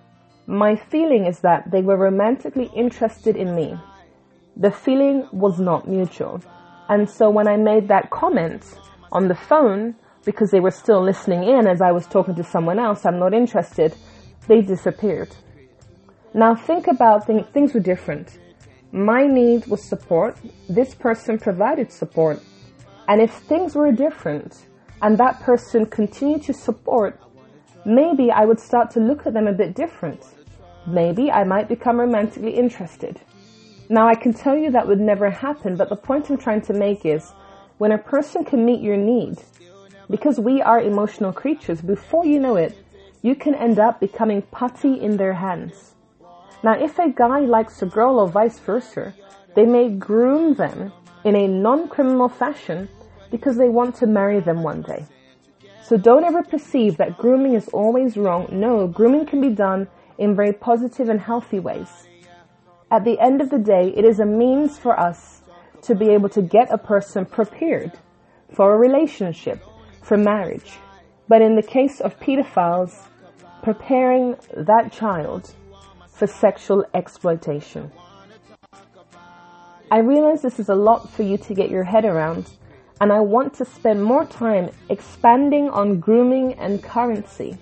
my 0.47 0.77
feeling 0.77 1.27
is 1.27 1.41
that 1.41 1.71
they 1.71 1.83
were 1.83 1.97
romantically 1.97 2.71
interested 2.75 3.37
in 3.37 3.55
me. 3.55 3.79
The 4.57 4.71
feeling 4.71 5.29
was 5.33 5.59
not 5.59 5.89
mutual. 5.89 6.43
And 6.89 7.09
so 7.09 7.29
when 7.31 7.49
I 7.49 7.57
made 7.57 7.89
that 7.89 8.11
comment 8.11 8.79
on 9.13 9.29
the 9.29 9.35
phone, 9.35 9.97
because 10.25 10.51
they 10.51 10.61
were 10.61 10.71
still 10.71 11.03
listening 11.03 11.45
in 11.45 11.67
as 11.67 11.83
I 11.83 11.93
was 11.93 12.07
talking 12.07 12.35
to 12.37 12.45
someone 12.45 12.79
else, 12.79 13.05
I'm 13.05 13.19
not 13.19 13.35
interested, 13.35 13.95
they 14.47 14.61
disappeared. 14.63 15.35
Now 16.35 16.55
think 16.55 16.87
about 16.87 17.27
things, 17.27 17.47
things 17.53 17.75
were 17.75 17.81
different. 17.81 18.39
My 18.93 19.27
need 19.27 19.67
was 19.67 19.89
support. 19.89 20.37
This 20.69 20.95
person 20.95 21.39
provided 21.39 21.91
support. 21.91 22.43
And 23.09 23.21
if 23.21 23.33
things 23.33 23.75
were 23.75 23.93
different 23.93 24.67
and 25.03 25.19
that 25.19 25.41
person 25.41 25.87
continued 25.87 26.43
to 26.45 26.55
support, 26.55 27.21
maybe 27.85 28.31
I 28.31 28.45
would 28.45 28.61
start 28.61 28.91
to 28.93 29.01
look 29.01 29.27
at 29.27 29.35
them 29.35 29.47
a 29.47 29.53
bit 29.53 29.75
different. 29.75 30.25
Maybe 30.87 31.31
I 31.31 31.45
might 31.45 31.69
become 31.69 31.99
romantically 31.99 32.53
interested. 32.53 33.21
Now 33.89 34.09
I 34.09 34.15
can 34.15 34.33
tell 34.33 34.57
you 34.57 34.71
that 34.71 34.87
would 34.87 35.01
never 35.01 35.31
happen, 35.31 35.77
but 35.77 35.89
the 35.89 35.97
point 35.97 36.31
I'm 36.31 36.39
trying 36.39 36.63
to 36.63 36.73
make 36.73 37.05
is 37.05 37.33
when 37.79 37.93
a 37.93 37.99
person 37.99 38.45
can 38.45 38.65
meet 38.65 38.81
your 38.81 38.97
need, 38.97 39.39
because 40.09 40.39
we 40.39 40.63
are 40.63 40.81
emotional 40.81 41.33
creatures, 41.33 41.83
before 41.83 42.25
you 42.25 42.39
know 42.39 42.57
it, 42.57 42.79
you 43.25 43.35
can 43.35 43.55
end 43.55 43.79
up 43.79 44.01
becoming 44.01 44.43
putty 44.43 45.01
in 45.01 45.17
their 45.17 45.33
hands. 45.33 45.95
Now, 46.63 46.75
if 46.75 46.99
a 46.99 47.09
guy 47.09 47.39
likes 47.41 47.81
a 47.81 47.87
girl 47.87 48.21
or 48.21 48.29
vice 48.29 48.59
versa, 48.59 49.15
they 49.55 49.65
may 49.65 49.89
groom 49.89 50.53
them 50.57 50.93
in 51.25 51.35
a 51.35 51.49
non-criminal 51.49 52.29
fashion 52.29 52.87
because 53.31 53.57
they 53.57 53.71
want 53.71 53.95
to 53.97 54.07
marry 54.07 54.41
them 54.41 54.63
one 54.63 54.83
day. 54.83 55.07
So 55.83 55.97
don't 55.97 56.25
ever 56.25 56.43
perceive 56.43 56.99
that 56.99 57.17
grooming 57.17 57.55
is 57.55 57.69
always 57.69 58.19
wrong. 58.19 58.47
No, 58.53 58.87
grooming 58.87 59.25
can 59.25 59.41
be 59.41 59.49
done 59.49 59.89
in 60.19 60.37
very 60.37 60.53
positive 60.53 61.09
and 61.09 61.21
healthy 61.21 61.61
ways. 61.61 62.07
At 62.91 63.05
the 63.05 63.19
end 63.19 63.41
of 63.41 63.49
the 63.49 63.59
day, 63.59 63.91
it 63.97 64.05
is 64.05 64.21
a 64.21 64.27
means 64.27 64.77
for 64.77 65.01
us 65.01 65.41
to 65.81 65.95
be 65.95 66.11
able 66.11 66.29
to 66.29 66.43
get 66.43 66.71
a 66.71 66.77
person 66.77 67.25
prepared 67.25 67.93
for 68.53 68.75
a 68.75 68.79
relationship, 68.79 69.63
for 70.03 70.19
marriage. 70.19 70.79
But 71.27 71.41
in 71.41 71.57
the 71.57 71.63
case 71.63 72.01
of 72.01 72.21
pedophiles, 72.21 73.09
preparing 73.65 74.37
that 74.55 74.93
child 74.93 75.55
for 76.13 76.27
sexual 76.27 76.85
exploitation. 76.93 77.91
I 79.91 80.01
realize 80.01 80.43
this 80.43 80.61
is 80.61 80.69
a 80.69 80.75
lot 80.75 81.11
for 81.11 81.23
you 81.23 81.39
to 81.39 81.55
get 81.55 81.71
your 81.71 81.83
head 81.83 82.05
around, 82.05 82.51
and 83.01 83.11
I 83.11 83.21
want 83.21 83.55
to 83.55 83.65
spend 83.65 84.05
more 84.05 84.27
time 84.27 84.69
expanding 84.91 85.71
on 85.71 85.99
grooming 85.99 86.53
and 86.55 86.83
currency. 86.83 87.57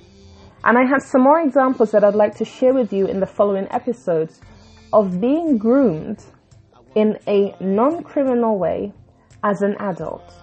And 0.65 0.77
I 0.77 0.85
have 0.85 1.03
some 1.03 1.23
more 1.23 1.41
examples 1.41 1.93
that 1.93 2.03
I'd 2.03 2.17
like 2.17 2.35
to 2.39 2.45
share 2.45 2.75
with 2.75 2.93
you 2.93 3.07
in 3.07 3.21
the 3.21 3.27
following 3.27 3.69
episodes 3.71 4.41
of 4.93 5.21
being 5.21 5.57
groomed 5.57 6.21
in 6.97 7.17
a 7.29 7.55
non-criminal 7.61 8.59
way 8.59 8.93
as 9.45 9.63
an 9.63 9.77
adult. 9.79 10.35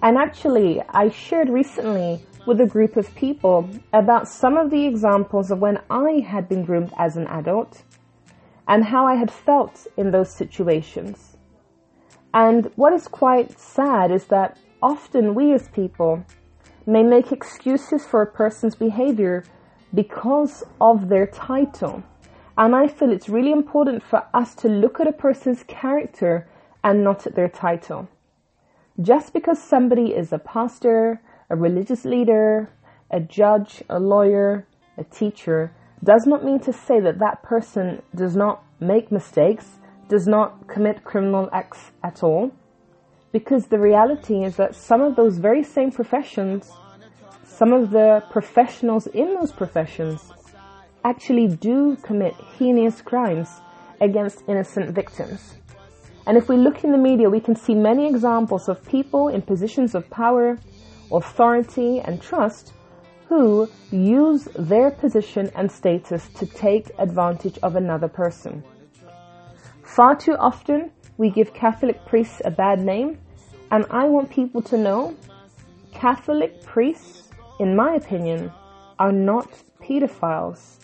And 0.00 0.16
actually, 0.16 0.80
I 0.90 1.10
shared 1.10 1.48
recently 1.48 2.20
with 2.46 2.60
a 2.60 2.66
group 2.66 2.96
of 2.96 3.14
people 3.14 3.68
about 3.92 4.28
some 4.28 4.56
of 4.56 4.70
the 4.70 4.86
examples 4.86 5.50
of 5.50 5.58
when 5.58 5.80
I 5.90 6.24
had 6.26 6.48
been 6.48 6.64
groomed 6.64 6.92
as 6.96 7.16
an 7.16 7.26
adult 7.26 7.82
and 8.68 8.84
how 8.84 9.06
I 9.06 9.14
had 9.14 9.30
felt 9.30 9.86
in 9.96 10.10
those 10.10 10.30
situations. 10.30 11.36
And 12.32 12.70
what 12.76 12.92
is 12.92 13.08
quite 13.08 13.58
sad 13.58 14.10
is 14.10 14.26
that 14.26 14.58
often 14.82 15.34
we 15.34 15.52
as 15.52 15.68
people 15.68 16.24
may 16.86 17.02
make 17.02 17.32
excuses 17.32 18.04
for 18.04 18.22
a 18.22 18.26
person's 18.26 18.74
behavior 18.74 19.44
because 19.94 20.62
of 20.80 21.08
their 21.08 21.26
title. 21.26 22.02
And 22.58 22.74
I 22.74 22.88
feel 22.88 23.10
it's 23.10 23.28
really 23.28 23.52
important 23.52 24.02
for 24.02 24.26
us 24.32 24.54
to 24.56 24.68
look 24.68 25.00
at 25.00 25.06
a 25.06 25.12
person's 25.12 25.62
character 25.64 26.48
and 26.82 27.02
not 27.02 27.26
at 27.26 27.34
their 27.34 27.48
title. 27.48 28.08
Just 29.00 29.32
because 29.32 29.62
somebody 29.62 30.14
is 30.14 30.32
a 30.32 30.38
pastor, 30.38 31.20
a 31.50 31.56
religious 31.56 32.04
leader, 32.04 32.70
a 33.10 33.20
judge, 33.20 33.82
a 33.88 33.98
lawyer, 33.98 34.66
a 34.98 35.04
teacher, 35.04 35.72
does 36.02 36.26
not 36.26 36.44
mean 36.44 36.60
to 36.60 36.72
say 36.72 37.00
that 37.00 37.18
that 37.18 37.42
person 37.42 38.02
does 38.14 38.36
not 38.36 38.62
make 38.80 39.10
mistakes, 39.10 39.78
does 40.08 40.26
not 40.26 40.68
commit 40.68 41.04
criminal 41.04 41.48
acts 41.52 41.90
at 42.02 42.22
all. 42.22 42.50
Because 43.32 43.66
the 43.66 43.78
reality 43.78 44.44
is 44.44 44.56
that 44.56 44.74
some 44.74 45.00
of 45.02 45.16
those 45.16 45.38
very 45.38 45.62
same 45.62 45.90
professions, 45.90 46.70
some 47.44 47.72
of 47.72 47.90
the 47.90 48.22
professionals 48.30 49.06
in 49.08 49.34
those 49.34 49.52
professions 49.52 50.32
actually 51.04 51.48
do 51.48 51.96
commit 52.02 52.34
heinous 52.58 53.00
crimes 53.00 53.48
against 54.00 54.42
innocent 54.48 54.94
victims. 54.94 55.56
And 56.26 56.36
if 56.36 56.48
we 56.48 56.56
look 56.56 56.82
in 56.82 56.90
the 56.90 56.98
media, 56.98 57.30
we 57.30 57.40
can 57.40 57.54
see 57.54 57.74
many 57.74 58.08
examples 58.08 58.68
of 58.68 58.84
people 58.84 59.28
in 59.28 59.42
positions 59.42 59.94
of 59.94 60.10
power, 60.10 60.58
authority, 61.12 62.00
and 62.00 62.20
trust 62.20 62.72
who 63.28 63.68
use 63.90 64.48
their 64.56 64.90
position 64.90 65.50
and 65.54 65.70
status 65.70 66.28
to 66.28 66.46
take 66.46 66.90
advantage 66.98 67.58
of 67.62 67.76
another 67.76 68.08
person. 68.08 68.62
Far 69.82 70.14
too 70.14 70.36
often, 70.36 70.90
we 71.16 71.30
give 71.30 71.52
Catholic 71.54 72.04
priests 72.06 72.42
a 72.44 72.50
bad 72.50 72.80
name, 72.80 73.18
and 73.70 73.84
I 73.90 74.04
want 74.04 74.30
people 74.30 74.62
to 74.62 74.76
know 74.76 75.16
Catholic 75.92 76.62
priests, 76.62 77.30
in 77.58 77.74
my 77.74 77.94
opinion, 77.94 78.52
are 78.98 79.12
not 79.12 79.48
pedophiles. 79.80 80.76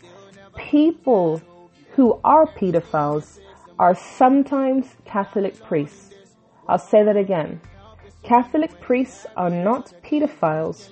People 0.56 1.40
who 1.92 2.18
are 2.24 2.46
pedophiles 2.46 3.38
are 3.78 3.94
sometimes 3.94 4.87
Catholic 5.04 5.61
priests. 5.62 6.14
I'll 6.68 6.78
say 6.78 7.02
that 7.02 7.16
again. 7.16 7.61
Catholic 8.22 8.80
priests 8.80 9.26
are 9.37 9.50
not 9.50 9.92
pedophiles. 10.04 10.90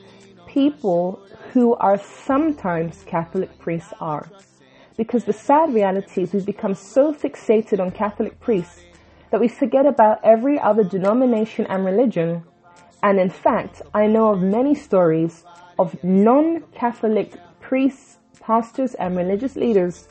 People 0.49 1.23
who 1.53 1.75
are 1.77 1.97
sometimes 1.97 3.05
Catholic 3.05 3.57
priests 3.61 3.93
are. 4.01 4.29
Because 4.97 5.25
the 5.25 5.33
sad 5.33 5.73
reality 5.73 6.23
is 6.23 6.33
we've 6.33 6.45
become 6.45 6.75
so 6.75 7.15
fixated 7.15 7.79
on 7.79 7.93
Catholic 7.93 8.41
priests 8.41 8.83
that 9.31 9.41
we 9.41 9.47
forget 9.47 9.87
about 9.87 10.19
every 10.25 10.59
other 10.59 10.83
denomination 10.83 11.67
and 11.67 11.85
religion. 11.85 12.43
And 13.05 13.21
in 13.21 13.31
fact, 13.31 13.81
I 13.95 14.09
know 14.09 14.33
of 14.33 14.43
many 14.43 14.75
stories 14.75 15.45
of 15.79 16.03
non-Catholic 16.03 17.35
priests, 17.61 18.19
pastors, 18.41 18.95
and 18.95 19.17
religious 19.17 19.55
leaders 19.55 20.09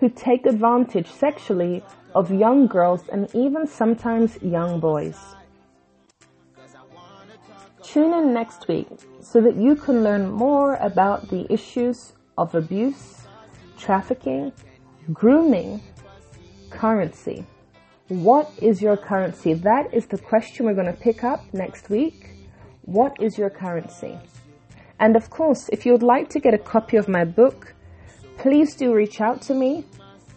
who 0.00 0.08
take 0.08 0.46
advantage 0.46 1.06
sexually 1.06 1.84
of 2.16 2.32
young 2.32 2.66
girls 2.66 3.08
and 3.08 3.32
even 3.36 3.68
sometimes 3.68 4.42
young 4.42 4.80
boys. 4.80 5.35
Tune 7.82 8.12
in 8.12 8.34
next 8.34 8.68
week 8.68 8.88
so 9.20 9.40
that 9.40 9.56
you 9.56 9.76
can 9.76 10.02
learn 10.02 10.30
more 10.30 10.74
about 10.76 11.28
the 11.28 11.50
issues 11.52 12.14
of 12.36 12.54
abuse, 12.54 13.26
trafficking, 13.78 14.52
grooming, 15.12 15.80
currency. 16.70 17.46
What 18.08 18.50
is 18.62 18.80
your 18.80 18.96
currency? 18.96 19.54
That 19.54 19.92
is 19.92 20.06
the 20.06 20.18
question 20.18 20.66
we're 20.66 20.74
going 20.74 20.86
to 20.86 20.92
pick 20.92 21.24
up 21.24 21.42
next 21.52 21.90
week. 21.90 22.30
What 22.82 23.16
is 23.20 23.36
your 23.36 23.50
currency? 23.50 24.16
And 24.98 25.14
of 25.16 25.28
course, 25.30 25.68
if 25.72 25.84
you 25.84 25.92
would 25.92 26.02
like 26.02 26.30
to 26.30 26.40
get 26.40 26.54
a 26.54 26.58
copy 26.58 26.96
of 26.96 27.06
my 27.08 27.24
book, 27.24 27.74
please 28.38 28.74
do 28.74 28.94
reach 28.94 29.20
out 29.20 29.42
to 29.42 29.54
me. 29.54 29.84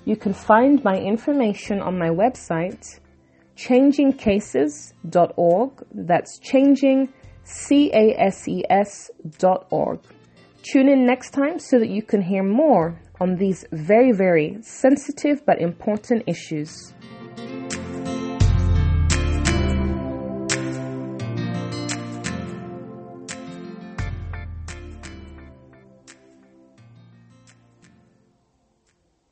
You 0.06 0.15
can 0.15 0.34
find 0.34 0.84
my 0.84 0.98
information 0.98 1.82
on 1.82 1.98
my 1.98 2.10
website, 2.10 3.00
changingcases.org. 3.56 5.72
That's 5.94 6.39
changing 6.39 7.10
C-A-S-E-S 7.50 9.12
dot 9.38 9.66
org. 9.72 10.00
Tune 10.62 10.88
in 10.88 11.06
next 11.06 11.32
time 11.32 11.58
so 11.58 11.80
that 11.80 11.90
you 11.90 12.04
can 12.04 12.22
hear 12.22 12.44
more 12.44 13.00
on 13.20 13.36
these 13.36 13.66
very, 13.72 14.12
very 14.12 14.58
sensitive 14.62 15.46
but 15.46 15.60
important 15.60 16.24
issues. 16.28 16.94